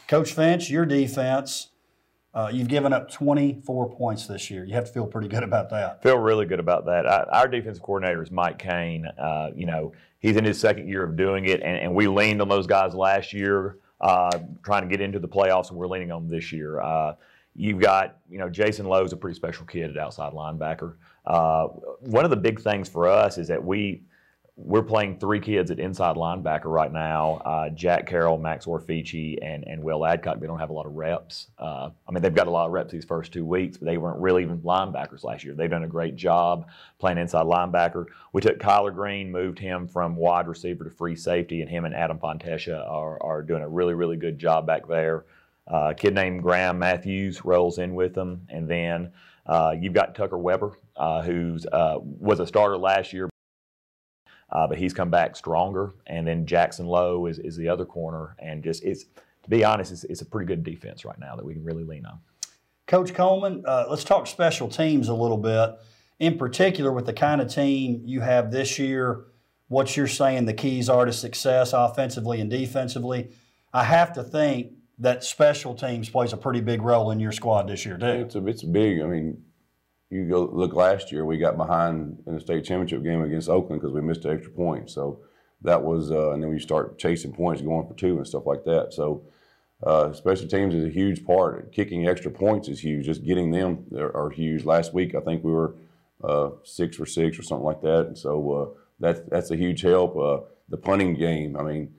Coach 0.06 0.32
Finch, 0.32 0.70
your 0.70 0.87
defense. 0.87 1.70
Uh, 2.35 2.51
you've 2.53 2.68
given 2.68 2.92
up 2.92 3.11
24 3.11 3.90
points 3.90 4.27
this 4.27 4.51
year. 4.51 4.64
You 4.64 4.75
have 4.75 4.87
to 4.87 4.92
feel 4.92 5.07
pretty 5.07 5.29
good 5.29 5.44
about 5.44 5.70
that. 5.70 6.03
Feel 6.03 6.18
really 6.18 6.47
good 6.47 6.59
about 6.59 6.85
that. 6.87 7.07
I, 7.07 7.23
our 7.31 7.49
defensive 7.49 7.83
coordinator 7.83 8.23
is 8.23 8.33
Mike 8.33 8.59
Kane. 8.59 9.07
Uh, 9.07 9.51
you 9.55 9.66
know, 9.66 9.92
he's 10.18 10.37
in 10.37 10.44
his 10.44 10.59
second 10.59 10.88
year 10.88 11.05
of 11.05 11.16
doing 11.16 11.44
it, 11.44 11.62
and, 11.62 11.77
and 11.77 11.94
we 11.94 12.09
leaned 12.09 12.42
on 12.42 12.49
those 12.49 12.66
guys 12.66 12.92
last 12.92 13.33
year, 13.33 13.79
uh, 14.01 14.37
trying 14.64 14.83
to 14.83 14.88
get 14.88 15.01
into 15.01 15.20
the 15.20 15.29
playoffs, 15.29 15.68
and 15.68 15.79
we're 15.79 15.87
leaning 15.87 16.11
on 16.11 16.23
them 16.23 16.31
this 16.31 16.51
year. 16.51 16.81
Uh, 16.81 17.14
you've 17.55 17.79
got, 17.79 18.18
you 18.29 18.38
know, 18.38 18.49
Jason 18.49 18.87
Lowe's 18.87 19.12
a 19.12 19.16
pretty 19.16 19.37
special 19.37 19.64
kid 19.64 19.90
at 19.90 19.97
outside 19.97 20.33
linebacker. 20.33 20.97
Uh, 21.25 21.68
one 22.01 22.25
of 22.25 22.31
the 22.31 22.37
big 22.37 22.61
things 22.61 22.88
for 22.88 23.09
us 23.09 23.38
is 23.38 23.47
that 23.49 23.62
we– 23.62 24.03
we're 24.57 24.83
playing 24.83 25.19
three 25.19 25.40
kids 25.40 25.73
at 25.73 25.81
inside 25.81 26.14
linebacker 26.14 26.67
right 26.67 26.93
now 26.93 27.35
uh, 27.45 27.69
Jack 27.71 28.07
Carroll, 28.07 28.38
Max 28.38 28.67
Orfici, 28.67 29.37
and, 29.43 29.64
and 29.67 29.83
Will 29.83 30.07
Adcock. 30.07 30.38
They 30.38 30.47
don't 30.47 30.61
have 30.61 30.71
a 30.71 30.73
lot 30.73 30.87
of 30.87 30.95
reps. 30.95 31.49
Uh, 31.59 31.90
I 32.09 32.12
mean, 32.12 32.23
they've 32.23 32.35
got 32.35 32.47
a 32.47 32.51
lot 32.51 32.67
of 32.67 32.73
reps 32.73 32.93
these 32.93 33.05
first 33.05 33.33
two 33.33 33.45
weeks, 33.45 33.77
but 33.77 33.87
they 33.87 33.99
weren't 33.99 34.21
really 34.21 34.43
even 34.43 34.61
linebackers 34.61 35.25
last 35.25 35.43
year. 35.43 35.55
They've 35.55 35.71
done 35.71 35.83
a 35.83 35.88
great 35.88 36.14
job 36.14 36.69
playing 37.01 37.19
inside 37.19 37.47
linebacker. 37.47 38.07
We 38.33 38.40
took 38.43 38.59
Kyler 38.59 38.95
Green, 38.95 39.33
moved 39.33 39.59
him 39.59 39.88
from 39.88 40.14
wide 40.14 40.47
receiver 40.47 40.85
to 40.85 40.90
free 40.90 41.17
safety, 41.17 41.61
and 41.61 41.69
him 41.69 41.85
and 41.85 41.95
Adam 41.95 42.19
Fontesha 42.19 42.88
are, 42.88 43.21
are 43.23 43.43
doing 43.43 43.62
a 43.62 43.69
really, 43.69 43.95
really 43.95 44.17
good 44.17 44.38
job 44.38 44.67
back 44.69 44.87
there. 44.87 45.25
Uh, 45.67 45.88
a 45.90 45.95
kid 45.95 46.14
named 46.14 46.43
Graham 46.43 46.79
Matthews 46.79 47.45
rolls 47.45 47.79
in 47.79 47.95
with 47.95 48.14
them. 48.14 48.47
And 48.51 48.69
then 48.69 49.12
uh, 49.47 49.75
you've 49.79 49.95
got 49.95 50.14
Tucker 50.14 50.38
Weber, 50.38 50.79
uh, 50.97 51.23
who 51.23 51.59
uh, 51.73 51.99
was 52.01 52.38
a 52.38 52.47
starter 52.47 52.77
last 52.77 53.12
year 53.12 53.29
uh, 54.50 54.66
but 54.66 54.78
he's 54.78 54.92
come 54.92 55.11
back 55.11 55.37
stronger. 55.37 55.94
And 56.07 56.26
then 56.26 56.46
Jackson 56.46 56.87
Lowe 56.87 57.26
is, 57.26 57.38
is 57.38 57.57
the 57.57 57.68
other 57.68 57.85
corner. 57.85 58.37
And 58.38 58.62
just 58.62 58.85
it's 58.85 59.07
to 59.44 59.50
be 59.50 59.62
honest, 59.62 59.92
it's, 59.92 60.04
it's 60.04 60.22
a 60.22 60.26
pretty 60.26 60.46
good 60.46 60.64
defense 60.64 61.04
right 61.04 61.18
now 61.18 61.37
that 61.37 61.44
we 61.44 61.52
can 61.52 61.64
really 61.64 61.85
lean 61.85 62.07
on. 62.07 62.18
Coach 62.87 63.14
Coleman, 63.14 63.62
uh, 63.66 63.87
let's 63.88 64.04
talk 64.04 64.26
special 64.26 64.68
teams 64.68 65.09
a 65.09 65.14
little 65.14 65.37
bit. 65.37 65.74
In 66.18 66.38
particular, 66.38 66.92
with 66.92 67.07
the 67.07 67.12
kind 67.12 67.40
of 67.40 67.52
team 67.52 68.02
you 68.04 68.20
have 68.20 68.50
this 68.50 68.78
year, 68.78 69.24
what 69.68 69.96
you're 69.96 70.07
saying 70.07 70.44
the 70.44 70.54
keys 70.54 70.88
are 70.88 71.04
to 71.04 71.12
success 71.12 71.72
offensively 71.72 72.40
and 72.40 72.50
defensively. 72.50 73.30
I 73.72 73.85
have 73.85 74.12
to 74.14 74.22
think 74.22 74.72
that 74.98 75.24
special 75.24 75.74
teams 75.74 76.09
plays 76.09 76.33
a 76.33 76.37
pretty 76.37 76.61
big 76.61 76.83
role 76.83 77.11
in 77.11 77.18
your 77.20 77.33
squad 77.33 77.68
this 77.68 77.85
year 77.85 77.98
too. 77.98 78.07
It's 78.07 78.35
a, 78.35 78.46
it's 78.46 78.62
big. 78.62 79.00
I 79.00 79.07
mean, 79.07 79.42
you 80.14 80.29
go 80.29 80.48
look 80.53 80.74
last 80.74 81.11
year, 81.11 81.24
we 81.24 81.38
got 81.38 81.57
behind 81.57 82.22
in 82.27 82.35
the 82.35 82.40
state 82.40 82.64
championship 82.64 83.03
game 83.03 83.24
against 83.24 83.48
Oakland 83.48 83.83
because 83.83 83.92
we 83.92 84.00
missed 84.00 84.24
an 84.24 84.31
extra 84.31 84.53
point. 84.53 84.88
So 84.88 85.20
that 85.62 85.83
was, 85.83 86.12
uh, 86.12 86.31
and 86.31 86.40
then 86.40 86.50
we 86.50 86.61
start 86.61 86.98
chasing 86.98 87.33
points, 87.33 87.61
going 87.61 87.88
for 87.88 87.94
two 87.94 88.16
and 88.18 88.27
stuff 88.27 88.46
like 88.46 88.62
that. 88.64 88.92
So 88.92 89.24
uh, 89.83 90.12
special 90.12 90.46
teams 90.46 90.72
is 90.72 90.85
a 90.85 90.88
huge 90.88 91.27
part. 91.27 91.72
Kicking 91.72 92.07
extra 92.07 92.31
points 92.31 92.68
is 92.68 92.81
huge. 92.81 93.07
Just 93.07 93.24
getting 93.24 93.50
them 93.50 93.87
are, 93.96 94.16
are 94.16 94.31
huge. 94.31 94.64
Last 94.64 94.94
week, 94.94 95.16
I 95.16 95.20
think 95.20 95.42
we 95.42 95.50
were 95.50 95.74
uh, 96.22 96.50
six 96.62 96.96
for 96.96 97.07
six 97.07 97.37
or 97.37 97.42
something 97.42 97.66
like 97.66 97.83
that. 97.83 98.07
And 98.07 98.16
so 98.16 98.53
uh, 98.53 98.79
that's 99.00 99.20
that's 99.29 99.50
a 99.50 99.57
huge 99.57 99.81
help. 99.81 100.16
Uh, 100.16 100.46
the 100.68 100.77
punting 100.77 101.14
game, 101.14 101.57
I 101.57 101.64
mean, 101.64 101.92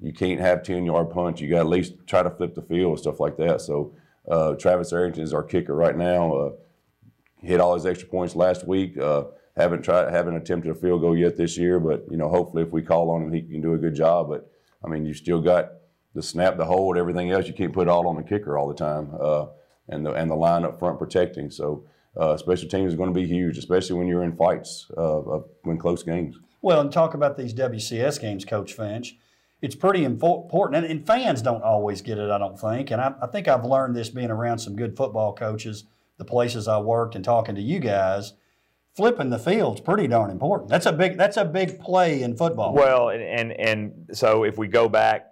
you 0.00 0.14
can't 0.14 0.40
have 0.40 0.62
ten 0.62 0.86
yard 0.86 1.10
punch. 1.10 1.42
You 1.42 1.50
got 1.50 1.60
at 1.60 1.66
least 1.66 1.94
try 2.06 2.22
to 2.22 2.30
flip 2.30 2.54
the 2.54 2.62
field 2.62 2.92
and 2.92 2.98
stuff 2.98 3.20
like 3.20 3.36
that. 3.36 3.60
So 3.60 3.94
uh, 4.30 4.54
Travis 4.54 4.92
Arrington 4.92 5.22
is 5.22 5.34
our 5.34 5.42
kicker 5.42 5.74
right 5.74 5.96
now 5.96 6.54
hit 7.42 7.60
all 7.60 7.74
his 7.74 7.86
extra 7.86 8.08
points 8.08 8.34
last 8.36 8.66
week. 8.66 8.98
Uh, 8.98 9.24
haven't 9.56 9.82
tried, 9.82 10.10
haven't 10.12 10.36
attempted 10.36 10.70
a 10.70 10.74
field 10.74 11.00
goal 11.00 11.16
yet 11.16 11.36
this 11.36 11.58
year, 11.58 11.80
but 11.80 12.04
you 12.10 12.16
know, 12.16 12.28
hopefully, 12.28 12.62
if 12.62 12.70
we 12.70 12.82
call 12.82 13.10
on 13.10 13.22
him, 13.22 13.32
he 13.32 13.42
can 13.42 13.60
do 13.60 13.74
a 13.74 13.78
good 13.78 13.94
job. 13.94 14.28
But 14.28 14.50
I 14.84 14.88
mean, 14.88 15.04
you 15.04 15.14
still 15.14 15.40
got 15.40 15.72
the 16.14 16.22
snap, 16.22 16.56
the 16.56 16.64
hold, 16.64 16.96
everything 16.96 17.30
else. 17.30 17.46
You 17.46 17.54
can't 17.54 17.72
put 17.72 17.88
it 17.88 17.90
all 17.90 18.06
on 18.06 18.16
the 18.16 18.22
kicker 18.22 18.56
all 18.56 18.68
the 18.68 18.74
time, 18.74 19.10
uh, 19.20 19.46
and 19.88 20.06
the 20.06 20.12
and 20.12 20.30
the 20.30 20.36
line 20.36 20.64
up 20.64 20.78
front 20.78 20.98
protecting. 20.98 21.50
So. 21.50 21.84
Uh, 22.16 22.36
special 22.36 22.68
teams 22.68 22.90
is 22.90 22.96
going 22.96 23.14
to 23.14 23.14
be 23.14 23.28
huge, 23.28 23.58
especially 23.58 23.94
when 23.94 24.08
you're 24.08 24.24
in 24.24 24.34
fights, 24.34 24.90
uh, 24.96 25.20
when 25.62 25.78
close 25.78 26.02
games. 26.02 26.36
Well, 26.60 26.80
and 26.80 26.90
talk 26.90 27.14
about 27.14 27.36
these 27.36 27.54
WCS 27.54 28.20
games, 28.20 28.44
Coach 28.44 28.72
Finch. 28.72 29.16
It's 29.62 29.76
pretty 29.76 30.04
important, 30.04 30.84
and, 30.84 30.86
and 30.86 31.06
fans 31.06 31.42
don't 31.42 31.62
always 31.62 32.00
get 32.00 32.18
it, 32.18 32.30
I 32.30 32.38
don't 32.38 32.58
think. 32.58 32.90
And 32.90 33.00
I, 33.00 33.14
I 33.22 33.26
think 33.26 33.46
I've 33.46 33.64
learned 33.64 33.94
this 33.94 34.08
being 34.08 34.30
around 34.30 34.58
some 34.58 34.74
good 34.74 34.96
football 34.96 35.32
coaches 35.32 35.84
the 36.18 36.24
places 36.24 36.68
I 36.68 36.78
worked 36.78 37.14
and 37.14 37.24
talking 37.24 37.54
to 37.54 37.62
you 37.62 37.78
guys, 37.78 38.34
flipping 38.94 39.30
the 39.30 39.38
field's 39.38 39.80
pretty 39.80 40.06
darn 40.06 40.30
important. 40.30 40.68
That's 40.68 40.86
a 40.86 40.92
big 40.92 41.16
that's 41.16 41.36
a 41.36 41.44
big 41.44 41.80
play 41.80 42.22
in 42.22 42.36
football. 42.36 42.74
Well, 42.74 43.08
and 43.08 43.22
and, 43.22 43.52
and 43.52 44.16
so 44.16 44.44
if 44.44 44.58
we 44.58 44.68
go 44.68 44.88
back, 44.88 45.28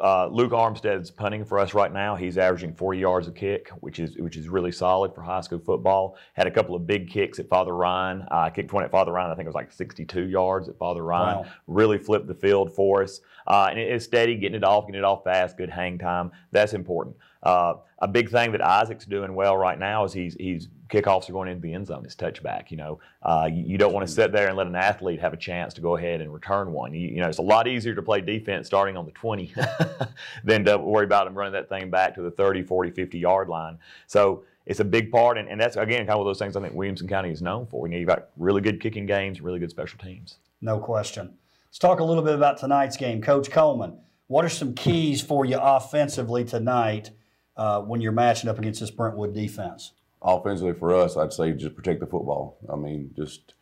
uh, 0.00 0.28
Luke 0.28 0.52
Armstead's 0.52 1.10
punting 1.10 1.44
for 1.44 1.58
us 1.58 1.74
right 1.74 1.92
now. 1.92 2.14
He's 2.14 2.38
averaging 2.38 2.72
40 2.72 3.00
yards 3.00 3.26
a 3.26 3.32
kick, 3.32 3.70
which 3.80 3.98
is 3.98 4.16
which 4.16 4.36
is 4.36 4.48
really 4.48 4.70
solid 4.70 5.12
for 5.12 5.22
high 5.22 5.40
school 5.40 5.58
football. 5.58 6.16
Had 6.34 6.46
a 6.46 6.50
couple 6.52 6.76
of 6.76 6.86
big 6.86 7.10
kicks 7.10 7.40
at 7.40 7.48
Father 7.48 7.74
Ryan. 7.74 8.24
Uh, 8.30 8.48
kicked 8.50 8.72
one 8.72 8.84
at 8.84 8.92
Father 8.92 9.10
Ryan. 9.10 9.32
I 9.32 9.34
think 9.34 9.46
it 9.46 9.48
was 9.48 9.56
like 9.56 9.72
62 9.72 10.28
yards 10.28 10.68
at 10.68 10.78
Father 10.78 11.02
Ryan. 11.02 11.38
Wow. 11.38 11.46
Really 11.66 11.98
flipped 11.98 12.28
the 12.28 12.34
field 12.34 12.72
for 12.72 13.02
us. 13.02 13.20
Uh, 13.48 13.68
and 13.70 13.78
it 13.78 13.90
is 13.90 14.04
steady, 14.04 14.36
getting 14.36 14.56
it 14.56 14.64
off, 14.64 14.86
getting 14.86 15.00
it 15.00 15.04
off 15.04 15.24
fast, 15.24 15.56
good 15.56 15.70
hang 15.70 15.98
time. 15.98 16.30
That's 16.52 16.74
important. 16.74 17.16
Uh, 17.42 17.74
a 18.00 18.08
big 18.08 18.30
thing 18.30 18.52
that 18.52 18.64
Isaac's 18.64 19.06
doing 19.06 19.34
well 19.34 19.56
right 19.56 19.78
now 19.78 20.04
is 20.04 20.12
he's 20.12 20.34
he's 20.38 20.68
kickoffs 20.88 21.28
are 21.28 21.32
going 21.32 21.48
into 21.48 21.60
the 21.60 21.72
end 21.72 21.86
zone. 21.86 22.04
His 22.04 22.16
touchback. 22.16 22.70
You 22.70 22.78
know, 22.78 23.00
uh, 23.22 23.48
you, 23.52 23.62
you, 23.64 23.78
don't 23.78 23.92
want 23.92 24.06
to 24.06 24.12
sit 24.12 24.32
there 24.32 24.48
and 24.48 24.56
let 24.56 24.66
an 24.66 24.74
athlete 24.74 25.20
have 25.20 25.32
a 25.32 25.36
chance 25.36 25.74
to 25.74 25.80
go 25.80 25.96
ahead 25.96 26.20
and 26.20 26.32
return 26.32 26.72
one. 26.72 26.94
You, 26.94 27.08
you 27.08 27.20
know, 27.20 27.28
it's 27.28 27.38
a 27.38 27.42
lot 27.42 27.68
easier 27.68 27.94
to 27.94 28.02
play 28.02 28.20
defense 28.20 28.66
starting 28.66 28.96
on 28.96 29.04
the 29.04 29.12
20 29.12 29.52
than 30.44 30.64
to 30.64 30.78
worry 30.78 31.04
about 31.04 31.26
him 31.26 31.34
running 31.34 31.52
that 31.52 31.68
thing 31.68 31.90
back 31.90 32.14
to 32.14 32.22
the 32.22 32.30
30, 32.30 32.62
40, 32.62 32.90
50 32.90 33.18
yard 33.18 33.48
line. 33.48 33.78
So 34.06 34.44
it's 34.66 34.80
a 34.80 34.84
big 34.84 35.10
part, 35.10 35.38
and, 35.38 35.48
and 35.48 35.60
that's 35.60 35.76
again 35.76 36.00
kind 36.00 36.10
of 36.10 36.18
one 36.18 36.26
of 36.26 36.30
those 36.30 36.38
things 36.38 36.56
I 36.56 36.60
think 36.60 36.74
Williamson 36.74 37.08
County 37.08 37.30
is 37.30 37.42
known 37.42 37.66
for. 37.66 37.86
You 37.86 37.92
know, 37.92 37.98
you've 37.98 38.08
got 38.08 38.28
really 38.36 38.60
good 38.60 38.80
kicking 38.80 39.06
games, 39.06 39.40
really 39.40 39.58
good 39.58 39.70
special 39.70 39.98
teams. 39.98 40.36
No 40.60 40.78
question. 40.78 41.34
Let's 41.68 41.78
talk 41.78 42.00
a 42.00 42.04
little 42.04 42.22
bit 42.22 42.34
about 42.34 42.58
tonight's 42.58 42.96
game, 42.96 43.22
Coach 43.22 43.50
Coleman. 43.50 43.98
What 44.26 44.44
are 44.44 44.50
some 44.50 44.74
keys 44.74 45.22
for 45.22 45.44
you 45.46 45.58
offensively 45.58 46.44
tonight? 46.44 47.10
Uh, 47.58 47.80
when 47.82 48.00
you're 48.00 48.12
matching 48.12 48.48
up 48.48 48.58
against 48.58 48.80
this 48.80 48.90
Brentwood 48.90 49.34
defense? 49.34 49.92
Offensively, 50.22 50.72
for 50.72 50.94
us, 50.94 51.16
I'd 51.16 51.32
say 51.32 51.52
just 51.52 51.76
protect 51.76 52.00
the 52.00 52.06
football. 52.06 52.56
I 52.72 52.76
mean, 52.76 53.10
just 53.16 53.54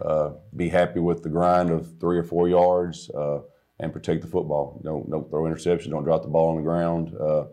uh, 0.00 0.30
be 0.56 0.68
happy 0.68 1.00
with 1.00 1.22
the 1.22 1.28
grind 1.28 1.70
of 1.70 1.98
three 2.00 2.18
or 2.18 2.24
four 2.24 2.48
yards 2.48 3.10
uh, 3.10 3.40
and 3.78 3.92
protect 3.92 4.22
the 4.22 4.28
football. 4.28 4.80
Don't 4.82 5.10
don't 5.10 5.28
throw 5.28 5.42
interceptions. 5.42 5.90
Don't 5.90 6.04
drop 6.04 6.22
the 6.22 6.28
ball 6.28 6.50
on 6.50 6.56
the 6.56 6.62
ground. 6.62 7.14
Uh, 7.20 7.44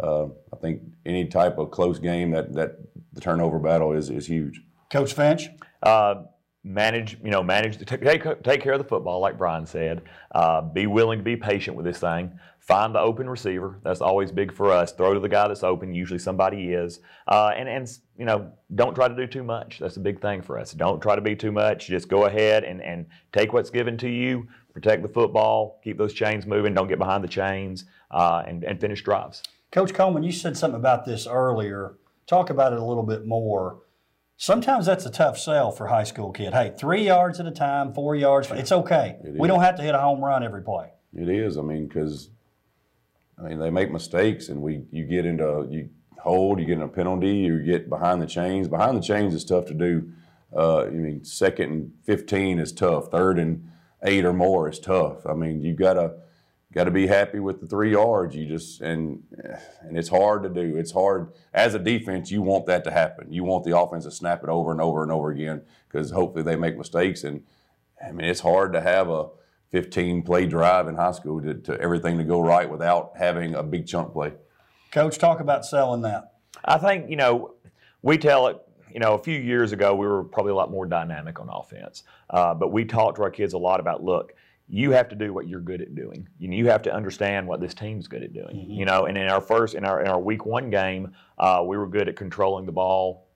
uh, 0.00 0.28
I 0.52 0.56
think 0.60 0.82
any 1.04 1.26
type 1.26 1.58
of 1.58 1.70
close 1.70 1.98
game 1.98 2.30
that 2.30 2.54
that 2.54 2.78
the 3.12 3.20
turnover 3.20 3.58
battle 3.58 3.92
is 3.92 4.10
is 4.10 4.26
huge. 4.26 4.62
Coach 4.90 5.12
Finch. 5.12 5.48
Manage, 6.64 7.18
you 7.22 7.30
know, 7.30 7.42
manage 7.42 7.78
take, 7.86 8.22
take 8.42 8.60
care 8.60 8.72
of 8.72 8.78
the 8.78 8.88
football, 8.88 9.20
like 9.20 9.38
Brian 9.38 9.64
said. 9.64 10.02
Uh, 10.32 10.60
be 10.60 10.86
willing 10.86 11.18
to 11.18 11.24
be 11.24 11.36
patient 11.36 11.76
with 11.76 11.86
this 11.86 11.98
thing. 11.98 12.38
Find 12.58 12.94
the 12.94 13.00
open 13.00 13.30
receiver. 13.30 13.80
That's 13.82 14.02
always 14.02 14.30
big 14.30 14.52
for 14.52 14.70
us. 14.70 14.92
Throw 14.92 15.14
to 15.14 15.20
the 15.20 15.28
guy 15.28 15.48
that's 15.48 15.62
open. 15.62 15.94
Usually 15.94 16.18
somebody 16.18 16.72
is. 16.72 17.00
Uh, 17.26 17.52
and, 17.56 17.68
and, 17.68 17.88
you 18.18 18.26
know, 18.26 18.52
don't 18.74 18.94
try 18.94 19.08
to 19.08 19.16
do 19.16 19.26
too 19.26 19.42
much. 19.42 19.78
That's 19.78 19.96
a 19.96 20.00
big 20.00 20.20
thing 20.20 20.42
for 20.42 20.58
us. 20.58 20.72
Don't 20.72 21.00
try 21.00 21.14
to 21.14 21.22
be 21.22 21.34
too 21.34 21.52
much. 21.52 21.86
Just 21.86 22.08
go 22.08 22.26
ahead 22.26 22.64
and, 22.64 22.82
and 22.82 23.06
take 23.32 23.54
what's 23.54 23.70
given 23.70 23.96
to 23.98 24.08
you. 24.10 24.46
Protect 24.74 25.02
the 25.02 25.08
football. 25.08 25.80
Keep 25.82 25.96
those 25.96 26.12
chains 26.12 26.44
moving. 26.44 26.74
Don't 26.74 26.88
get 26.88 26.98
behind 26.98 27.24
the 27.24 27.28
chains. 27.28 27.86
Uh, 28.10 28.42
and, 28.46 28.64
and 28.64 28.78
finish 28.78 29.02
drives. 29.02 29.42
Coach 29.72 29.94
Coleman, 29.94 30.22
you 30.22 30.32
said 30.32 30.56
something 30.56 30.78
about 30.78 31.06
this 31.06 31.26
earlier. 31.26 31.94
Talk 32.26 32.50
about 32.50 32.74
it 32.74 32.78
a 32.78 32.84
little 32.84 33.02
bit 33.02 33.26
more 33.26 33.78
Sometimes 34.40 34.86
that's 34.86 35.04
a 35.04 35.10
tough 35.10 35.36
sell 35.36 35.72
for 35.72 35.86
a 35.86 35.90
high 35.90 36.04
school 36.04 36.30
kid. 36.30 36.54
Hey, 36.54 36.72
three 36.78 37.04
yards 37.04 37.40
at 37.40 37.46
a 37.46 37.50
time, 37.50 37.92
four 37.92 38.14
yards, 38.14 38.48
it's 38.52 38.70
okay. 38.70 39.16
It 39.24 39.32
we 39.34 39.40
is. 39.42 39.48
don't 39.48 39.60
have 39.60 39.74
to 39.76 39.82
hit 39.82 39.96
a 39.96 39.98
home 39.98 40.24
run 40.24 40.44
every 40.44 40.62
play. 40.62 40.92
It 41.12 41.28
is. 41.28 41.58
I 41.58 41.62
mean, 41.62 41.88
because 41.88 42.30
I 43.36 43.48
mean 43.48 43.58
they 43.58 43.70
make 43.70 43.90
mistakes, 43.90 44.48
and 44.48 44.62
we 44.62 44.84
you 44.92 45.06
get 45.06 45.26
into 45.26 45.66
you 45.68 45.90
hold, 46.20 46.60
you 46.60 46.66
get 46.66 46.76
in 46.76 46.82
a 46.82 46.88
penalty, 46.88 47.34
you 47.38 47.64
get 47.64 47.88
behind 47.88 48.22
the 48.22 48.26
chains. 48.26 48.68
Behind 48.68 48.96
the 48.96 49.02
chains 49.02 49.34
is 49.34 49.44
tough 49.44 49.66
to 49.66 49.74
do. 49.74 50.12
Uh, 50.56 50.82
I 50.82 50.90
mean, 50.90 51.24
second 51.24 51.72
and 51.72 51.92
fifteen 52.04 52.60
is 52.60 52.72
tough. 52.72 53.10
Third 53.10 53.40
and 53.40 53.68
eight 54.04 54.24
or 54.24 54.32
more 54.32 54.68
is 54.68 54.78
tough. 54.78 55.26
I 55.26 55.34
mean, 55.34 55.62
you 55.62 55.74
gotta 55.74 56.14
got 56.78 56.84
to 56.84 56.90
be 56.92 57.08
happy 57.08 57.40
with 57.40 57.60
the 57.60 57.66
three 57.66 57.90
yards. 57.90 58.36
You 58.36 58.46
just 58.46 58.80
and 58.80 59.24
and 59.80 59.98
it's 59.98 60.08
hard 60.08 60.44
to 60.44 60.48
do. 60.48 60.76
It's 60.76 60.92
hard 60.92 61.32
as 61.52 61.74
a 61.74 61.78
defense. 61.78 62.30
You 62.30 62.40
want 62.40 62.66
that 62.66 62.84
to 62.84 62.92
happen. 62.92 63.32
You 63.32 63.42
want 63.42 63.64
the 63.64 63.76
offense 63.76 64.04
to 64.04 64.12
snap 64.12 64.44
it 64.44 64.48
over 64.48 64.70
and 64.70 64.80
over 64.80 65.02
and 65.02 65.10
over 65.10 65.30
again 65.30 65.62
because 65.88 66.12
hopefully 66.12 66.44
they 66.44 66.54
make 66.54 66.78
mistakes. 66.78 67.24
And 67.24 67.42
I 68.00 68.12
mean, 68.12 68.28
it's 68.28 68.38
hard 68.38 68.72
to 68.74 68.80
have 68.80 69.08
a 69.08 69.26
15 69.72 70.22
play 70.22 70.46
drive 70.46 70.86
in 70.86 70.94
high 70.94 71.10
school 71.10 71.42
to, 71.42 71.54
to 71.54 71.80
everything 71.80 72.16
to 72.16 72.24
go 72.24 72.40
right 72.40 72.70
without 72.70 73.10
having 73.16 73.56
a 73.56 73.62
big 73.64 73.88
chunk 73.88 74.12
play. 74.12 74.34
Coach, 74.92 75.18
talk 75.18 75.40
about 75.40 75.66
selling 75.66 76.02
that. 76.02 76.34
I 76.64 76.78
think, 76.78 77.10
you 77.10 77.16
know, 77.16 77.54
we 78.02 78.18
tell 78.18 78.46
it, 78.46 78.56
you 78.94 79.00
know, 79.00 79.14
a 79.14 79.18
few 79.18 79.38
years 79.38 79.72
ago, 79.72 79.96
we 79.96 80.06
were 80.06 80.22
probably 80.22 80.52
a 80.52 80.54
lot 80.54 80.70
more 80.70 80.86
dynamic 80.86 81.40
on 81.40 81.48
offense. 81.48 82.04
Uh, 82.30 82.54
but 82.54 82.70
we 82.70 82.84
talked 82.84 83.16
to 83.16 83.22
our 83.22 83.30
kids 83.30 83.52
a 83.52 83.58
lot 83.58 83.80
about 83.80 84.04
look, 84.04 84.32
you 84.68 84.90
have 84.90 85.08
to 85.08 85.16
do 85.16 85.32
what 85.32 85.48
you're 85.48 85.60
good 85.60 85.80
at 85.80 85.94
doing. 85.94 86.28
You, 86.38 86.50
you 86.50 86.68
have 86.68 86.82
to 86.82 86.94
understand 86.94 87.46
what 87.46 87.60
this 87.60 87.74
team's 87.74 88.06
good 88.06 88.22
at 88.22 88.32
doing. 88.32 88.66
You 88.68 88.84
know, 88.84 89.06
and 89.06 89.16
in 89.16 89.28
our 89.28 89.40
first, 89.40 89.74
in 89.74 89.84
our, 89.84 90.02
in 90.02 90.08
our 90.08 90.20
week 90.20 90.44
one 90.44 90.70
game, 90.70 91.14
uh, 91.38 91.62
we 91.66 91.76
were 91.76 91.86
good 91.86 92.08
at 92.08 92.16
controlling 92.16 92.66
the 92.66 92.72
ball, 92.72 93.28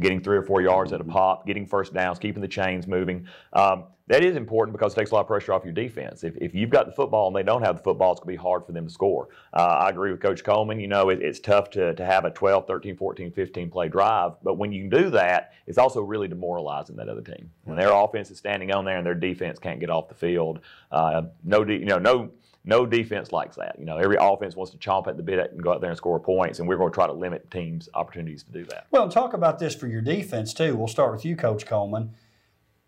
getting 0.00 0.20
three 0.20 0.36
or 0.36 0.42
four 0.42 0.62
yards 0.62 0.92
at 0.92 1.00
a 1.00 1.04
pop, 1.04 1.46
getting 1.46 1.66
first 1.66 1.94
downs, 1.94 2.18
keeping 2.18 2.42
the 2.42 2.48
chains 2.48 2.86
moving. 2.86 3.26
Um, 3.52 3.84
that 4.10 4.24
is 4.24 4.34
important 4.34 4.76
because 4.76 4.92
it 4.92 4.96
takes 4.96 5.12
a 5.12 5.14
lot 5.14 5.20
of 5.20 5.28
pressure 5.28 5.52
off 5.52 5.62
your 5.62 5.72
defense. 5.72 6.24
If, 6.24 6.36
if 6.38 6.52
you've 6.52 6.68
got 6.68 6.86
the 6.86 6.92
football 6.92 7.28
and 7.28 7.36
they 7.36 7.44
don't 7.44 7.62
have 7.62 7.76
the 7.76 7.82
football, 7.84 8.10
it's 8.10 8.20
going 8.20 8.34
to 8.34 8.38
be 8.38 8.42
hard 8.42 8.66
for 8.66 8.72
them 8.72 8.88
to 8.88 8.92
score. 8.92 9.28
Uh, 9.54 9.60
I 9.62 9.88
agree 9.88 10.10
with 10.10 10.20
Coach 10.20 10.42
Coleman. 10.42 10.80
You 10.80 10.88
know, 10.88 11.10
it, 11.10 11.22
it's 11.22 11.38
tough 11.38 11.70
to, 11.70 11.94
to 11.94 12.04
have 12.04 12.24
a 12.24 12.30
12, 12.30 12.66
13, 12.66 12.96
14, 12.96 13.30
15 13.30 13.70
play 13.70 13.88
drive, 13.88 14.32
but 14.42 14.54
when 14.54 14.72
you 14.72 14.90
do 14.90 15.10
that, 15.10 15.52
it's 15.68 15.78
also 15.78 16.02
really 16.02 16.26
demoralizing 16.26 16.96
that 16.96 17.08
other 17.08 17.20
team. 17.20 17.52
When 17.62 17.76
their 17.76 17.92
offense 17.92 18.32
is 18.32 18.38
standing 18.38 18.72
on 18.72 18.84
there 18.84 18.96
and 18.96 19.06
their 19.06 19.14
defense 19.14 19.60
can't 19.60 19.78
get 19.78 19.90
off 19.90 20.08
the 20.08 20.16
field, 20.16 20.58
uh, 20.90 21.22
no, 21.44 21.64
de- 21.64 21.78
you 21.78 21.86
know, 21.86 21.98
no 21.98 22.32
no 22.64 22.84
defense 22.84 23.32
likes 23.32 23.56
that. 23.56 23.76
You 23.78 23.86
know, 23.86 23.96
every 23.96 24.18
offense 24.20 24.54
wants 24.54 24.72
to 24.72 24.78
chomp 24.78 25.06
at 25.06 25.16
the 25.16 25.22
bit 25.22 25.52
and 25.52 25.62
go 25.62 25.72
out 25.72 25.80
there 25.80 25.88
and 25.88 25.96
score 25.96 26.20
points, 26.20 26.58
and 26.58 26.68
we're 26.68 26.76
going 26.76 26.90
to 26.90 26.94
try 26.94 27.06
to 27.06 27.12
limit 27.12 27.50
teams' 27.50 27.88
opportunities 27.94 28.42
to 28.42 28.52
do 28.52 28.64
that. 28.66 28.86
Well, 28.90 29.08
talk 29.08 29.32
about 29.32 29.58
this 29.60 29.74
for 29.74 29.86
your 29.86 30.02
defense 30.02 30.52
too. 30.52 30.76
We'll 30.76 30.88
start 30.88 31.12
with 31.12 31.24
you, 31.24 31.36
Coach 31.36 31.64
Coleman. 31.64 32.10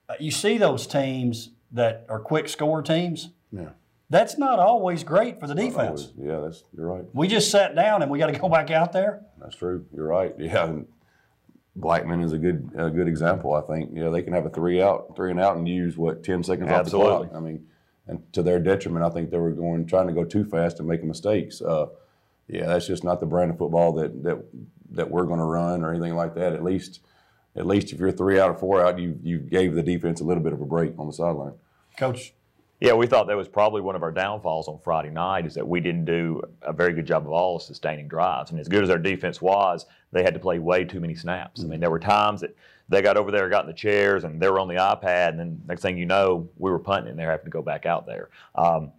Uh, 0.08 0.14
you 0.20 0.30
see 0.30 0.58
those 0.58 0.86
teams 0.86 1.50
that 1.72 2.04
are 2.08 2.20
quick 2.20 2.48
score 2.48 2.82
teams. 2.82 3.30
Yeah. 3.50 3.70
That's 4.10 4.36
not 4.36 4.58
always 4.58 5.04
great 5.04 5.40
for 5.40 5.46
the 5.46 5.54
defense. 5.54 6.12
Yeah, 6.18 6.40
that's 6.40 6.64
you're 6.76 6.86
right. 6.86 7.04
We 7.14 7.28
just 7.28 7.50
sat 7.50 7.74
down 7.74 8.02
and 8.02 8.10
we 8.10 8.18
got 8.18 8.26
to 8.26 8.38
go 8.38 8.48
back 8.48 8.70
out 8.70 8.92
there. 8.92 9.22
That's 9.40 9.56
true. 9.56 9.86
You're 9.94 10.08
right. 10.08 10.34
Yeah. 10.38 10.66
And 10.66 10.86
Blackman 11.74 12.20
is 12.20 12.32
a 12.32 12.38
good 12.38 12.70
a 12.76 12.90
good 12.90 13.08
example. 13.08 13.54
I 13.54 13.62
think. 13.62 13.90
Yeah, 13.94 14.10
they 14.10 14.22
can 14.22 14.34
have 14.34 14.44
a 14.44 14.50
three 14.50 14.82
out, 14.82 15.16
three 15.16 15.30
and 15.30 15.40
out, 15.40 15.56
and 15.56 15.66
use 15.66 15.96
what 15.96 16.22
ten 16.22 16.42
seconds 16.42 16.68
Absolutely. 16.68 17.10
off 17.10 17.22
the 17.22 17.28
clock. 17.28 17.36
I 17.36 17.44
mean, 17.44 17.66
and 18.06 18.32
to 18.34 18.42
their 18.42 18.58
detriment, 18.58 19.04
I 19.04 19.08
think 19.08 19.30
they 19.30 19.38
were 19.38 19.52
going 19.52 19.86
trying 19.86 20.08
to 20.08 20.12
go 20.12 20.24
too 20.24 20.44
fast 20.44 20.78
and 20.78 20.88
making 20.88 21.08
mistakes. 21.08 21.62
Uh, 21.62 21.86
yeah, 22.48 22.66
that's 22.66 22.86
just 22.86 23.04
not 23.04 23.20
the 23.20 23.26
brand 23.26 23.50
of 23.50 23.58
football 23.58 23.92
that 23.94 24.22
that 24.24 24.44
that 24.90 25.10
we're 25.10 25.24
going 25.24 25.38
to 25.38 25.46
run 25.46 25.82
or 25.82 25.90
anything 25.90 26.14
like 26.14 26.34
that. 26.34 26.52
At 26.52 26.62
least, 26.62 27.00
at 27.56 27.66
least 27.66 27.92
if 27.92 27.98
you're 27.98 28.12
three 28.12 28.40
out 28.40 28.50
or 28.50 28.54
four 28.54 28.84
out, 28.84 28.98
you 28.98 29.18
you 29.22 29.38
gave 29.38 29.74
the 29.74 29.82
defense 29.82 30.20
a 30.20 30.24
little 30.24 30.42
bit 30.42 30.52
of 30.52 30.60
a 30.60 30.66
break 30.66 30.98
on 30.98 31.06
the 31.06 31.12
sideline. 31.12 31.52
Coach, 31.98 32.32
Yeah, 32.80 32.94
we 32.94 33.06
thought 33.06 33.26
that 33.26 33.36
was 33.36 33.48
probably 33.48 33.80
one 33.82 33.94
of 33.94 34.02
our 34.02 34.10
downfalls 34.10 34.68
on 34.68 34.78
Friday 34.82 35.10
night 35.10 35.46
is 35.46 35.54
that 35.54 35.66
we 35.66 35.80
didn't 35.80 36.06
do 36.06 36.40
a 36.62 36.72
very 36.72 36.94
good 36.94 37.06
job 37.06 37.26
of 37.26 37.32
all 37.32 37.58
sustaining 37.58 38.08
drives. 38.08 38.50
And 38.50 38.58
as 38.58 38.68
good 38.68 38.82
as 38.82 38.90
our 38.90 38.98
defense 38.98 39.42
was, 39.42 39.86
they 40.10 40.22
had 40.22 40.34
to 40.34 40.40
play 40.40 40.58
way 40.58 40.84
too 40.84 41.00
many 41.00 41.14
snaps. 41.14 41.62
I 41.62 41.66
mean, 41.66 41.80
there 41.80 41.90
were 41.90 42.00
times 42.00 42.40
that 42.40 42.56
they 42.88 43.02
got 43.02 43.16
over 43.16 43.30
there, 43.30 43.48
got 43.48 43.64
in 43.64 43.68
the 43.68 43.76
chairs, 43.76 44.24
and 44.24 44.40
they 44.40 44.50
were 44.50 44.58
on 44.58 44.68
the 44.68 44.74
iPad, 44.74 45.30
and 45.30 45.38
then 45.38 45.62
next 45.66 45.82
thing 45.82 45.96
you 45.96 46.06
know, 46.06 46.48
we 46.58 46.70
were 46.70 46.78
punting, 46.78 47.10
and 47.10 47.18
they're 47.18 47.30
having 47.30 47.44
to 47.44 47.50
go 47.50 47.62
back 47.62 47.86
out 47.86 48.06
there. 48.06 48.30
Um, 48.54 48.92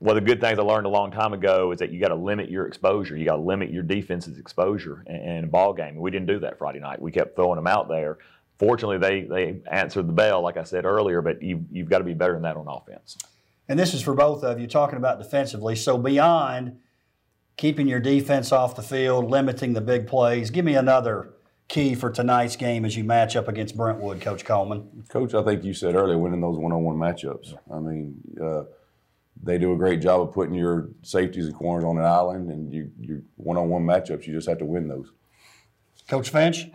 one 0.00 0.16
of 0.16 0.24
the 0.24 0.28
good 0.30 0.40
things 0.40 0.58
I 0.58 0.62
learned 0.62 0.86
a 0.86 0.90
long 0.90 1.10
time 1.10 1.32
ago 1.32 1.72
is 1.72 1.80
that 1.80 1.90
you 1.90 2.00
got 2.00 2.08
to 2.08 2.14
limit 2.14 2.50
your 2.50 2.66
exposure. 2.66 3.16
You 3.16 3.24
got 3.24 3.36
to 3.36 3.42
limit 3.42 3.70
your 3.70 3.82
defense's 3.82 4.38
exposure 4.38 5.02
in, 5.06 5.16
in 5.16 5.44
a 5.44 5.46
ball 5.48 5.72
game. 5.72 5.96
We 5.96 6.10
didn't 6.10 6.28
do 6.28 6.38
that 6.40 6.58
Friday 6.58 6.78
night. 6.78 7.00
We 7.02 7.10
kept 7.10 7.34
throwing 7.34 7.56
them 7.56 7.66
out 7.66 7.88
there. 7.88 8.18
Fortunately, 8.58 8.98
they 8.98 9.22
they 9.22 9.60
answered 9.70 10.08
the 10.08 10.12
bell, 10.12 10.40
like 10.42 10.56
I 10.56 10.64
said 10.64 10.84
earlier. 10.84 11.20
But 11.22 11.42
you 11.42 11.64
you've 11.70 11.88
got 11.88 11.98
to 11.98 12.04
be 12.04 12.14
better 12.14 12.34
than 12.34 12.42
that 12.42 12.56
on 12.56 12.66
offense. 12.68 13.16
and 13.68 13.78
this 13.78 13.94
is 13.94 14.02
for 14.02 14.14
both 14.14 14.42
of 14.44 14.60
you 14.60 14.66
talking 14.66 14.98
about 14.98 15.18
defensively. 15.18 15.76
So 15.76 15.98
beyond 15.98 16.78
keeping 17.56 17.88
your 17.88 18.00
defense 18.00 18.52
off 18.52 18.76
the 18.76 18.82
field, 18.82 19.30
limiting 19.30 19.72
the 19.72 19.80
big 19.80 20.06
plays, 20.06 20.50
give 20.50 20.64
me 20.64 20.74
another 20.74 21.34
key 21.66 21.94
for 21.94 22.10
tonight's 22.10 22.56
game 22.56 22.84
as 22.84 22.96
you 22.96 23.04
match 23.04 23.36
up 23.36 23.46
against 23.48 23.76
Brentwood, 23.76 24.20
Coach 24.20 24.44
Coleman. 24.44 25.04
Coach, 25.08 25.34
I 25.34 25.42
think 25.42 25.64
you 25.64 25.74
said 25.74 25.94
earlier, 25.94 26.16
winning 26.16 26.40
those 26.40 26.56
one-on-one 26.56 26.96
matchups. 26.96 27.54
I 27.72 27.78
mean, 27.78 28.14
uh, 28.42 28.62
they 29.42 29.58
do 29.58 29.72
a 29.72 29.76
great 29.76 30.00
job 30.00 30.20
of 30.20 30.32
putting 30.32 30.54
your 30.54 30.88
safeties 31.02 31.46
and 31.46 31.54
corners 31.54 31.84
on 31.84 31.98
an 31.98 32.04
island, 32.04 32.50
and 32.50 32.72
you, 32.72 32.90
you 33.00 33.22
one-on-one 33.36 33.82
matchups. 33.82 34.26
You 34.26 34.34
just 34.34 34.48
have 34.48 34.58
to 34.58 34.64
win 34.64 34.88
those. 34.88 35.12
Coach 36.08 36.30
Finch, 36.30 36.68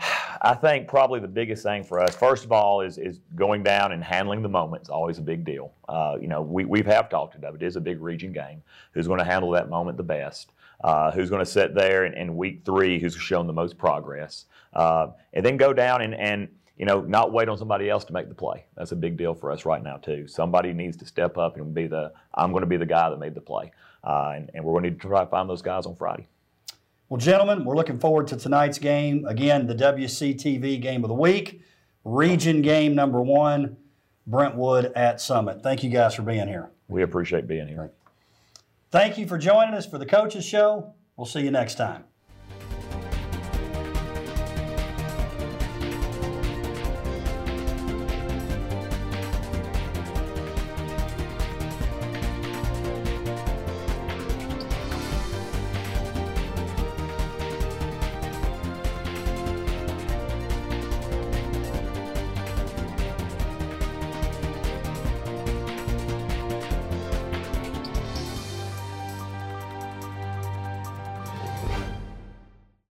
I 0.43 0.53
think 0.53 0.87
probably 0.87 1.19
the 1.19 1.27
biggest 1.27 1.63
thing 1.63 1.83
for 1.83 1.99
us, 1.99 2.15
first 2.15 2.45
of 2.45 2.51
all, 2.51 2.81
is 2.81 2.99
is 2.99 3.19
going 3.35 3.63
down 3.63 3.91
and 3.91 4.03
handling 4.03 4.43
the 4.43 4.49
moment 4.49 4.83
is 4.83 4.89
always 4.89 5.17
a 5.17 5.23
big 5.23 5.43
deal. 5.43 5.73
Uh, 5.89 6.17
you 6.21 6.27
know, 6.27 6.43
we, 6.43 6.65
we 6.65 6.83
have 6.83 7.09
talked 7.09 7.33
about 7.35 7.55
it. 7.55 7.63
It 7.63 7.65
is 7.65 7.75
a 7.75 7.81
big 7.81 7.99
region 7.99 8.31
game. 8.31 8.61
Who's 8.91 9.07
going 9.07 9.19
to 9.19 9.25
handle 9.25 9.49
that 9.51 9.69
moment 9.69 9.97
the 9.97 10.03
best? 10.03 10.51
Uh, 10.83 11.09
who's 11.11 11.31
going 11.31 11.43
to 11.43 11.49
sit 11.49 11.73
there 11.73 12.05
in, 12.05 12.13
in 12.13 12.37
week 12.37 12.61
three? 12.63 12.99
Who's 12.99 13.15
shown 13.15 13.47
the 13.47 13.53
most 13.53 13.75
progress? 13.77 14.45
Uh, 14.73 15.07
and 15.33 15.43
then 15.43 15.57
go 15.57 15.73
down 15.73 16.01
and, 16.01 16.13
and 16.13 16.49
you 16.77 16.85
know 16.85 17.01
not 17.01 17.31
wait 17.31 17.49
on 17.49 17.57
somebody 17.57 17.89
else 17.89 18.03
to 18.05 18.13
make 18.13 18.29
the 18.29 18.35
play. 18.35 18.65
That's 18.75 18.91
a 18.91 18.95
big 18.95 19.17
deal 19.17 19.33
for 19.33 19.51
us 19.51 19.65
right 19.65 19.83
now 19.83 19.97
too. 19.97 20.27
Somebody 20.27 20.73
needs 20.73 20.97
to 20.97 21.05
step 21.05 21.37
up 21.37 21.57
and 21.57 21.73
be 21.73 21.87
the 21.87 22.11
I'm 22.33 22.51
going 22.51 22.61
to 22.61 22.67
be 22.67 22.77
the 22.77 22.85
guy 22.85 23.09
that 23.09 23.19
made 23.19 23.35
the 23.35 23.41
play, 23.41 23.71
uh, 24.03 24.33
and, 24.35 24.49
and 24.53 24.63
we're 24.63 24.73
going 24.73 24.83
to 24.83 24.89
need 24.91 25.01
to 25.01 25.07
try 25.07 25.23
to 25.23 25.29
find 25.29 25.49
those 25.49 25.61
guys 25.61 25.85
on 25.85 25.95
Friday. 25.95 26.27
Well, 27.09 27.19
gentlemen, 27.19 27.63
we're 27.63 27.75
looking 27.75 27.99
forward 27.99 28.27
to 28.27 28.37
tonight's 28.37 28.79
game. 28.79 29.25
Again, 29.25 29.67
the 29.67 29.75
WCTV 29.75 30.81
game 30.81 31.03
of 31.03 31.09
the 31.09 31.13
week, 31.13 31.61
region 32.03 32.61
game 32.61 32.95
number 32.95 33.21
one, 33.21 33.77
Brentwood 34.25 34.91
at 34.95 35.21
Summit. 35.21 35.61
Thank 35.61 35.83
you 35.83 35.89
guys 35.89 36.15
for 36.15 36.23
being 36.23 36.47
here. 36.47 36.71
We 36.87 37.03
appreciate 37.03 37.47
being 37.47 37.67
here. 37.67 37.91
Thank 38.89 39.17
you 39.17 39.27
for 39.27 39.37
joining 39.37 39.73
us 39.73 39.85
for 39.85 39.97
the 39.97 40.05
Coaches 40.05 40.45
Show. 40.45 40.93
We'll 41.15 41.25
see 41.25 41.41
you 41.41 41.51
next 41.51 41.75
time. 41.75 42.05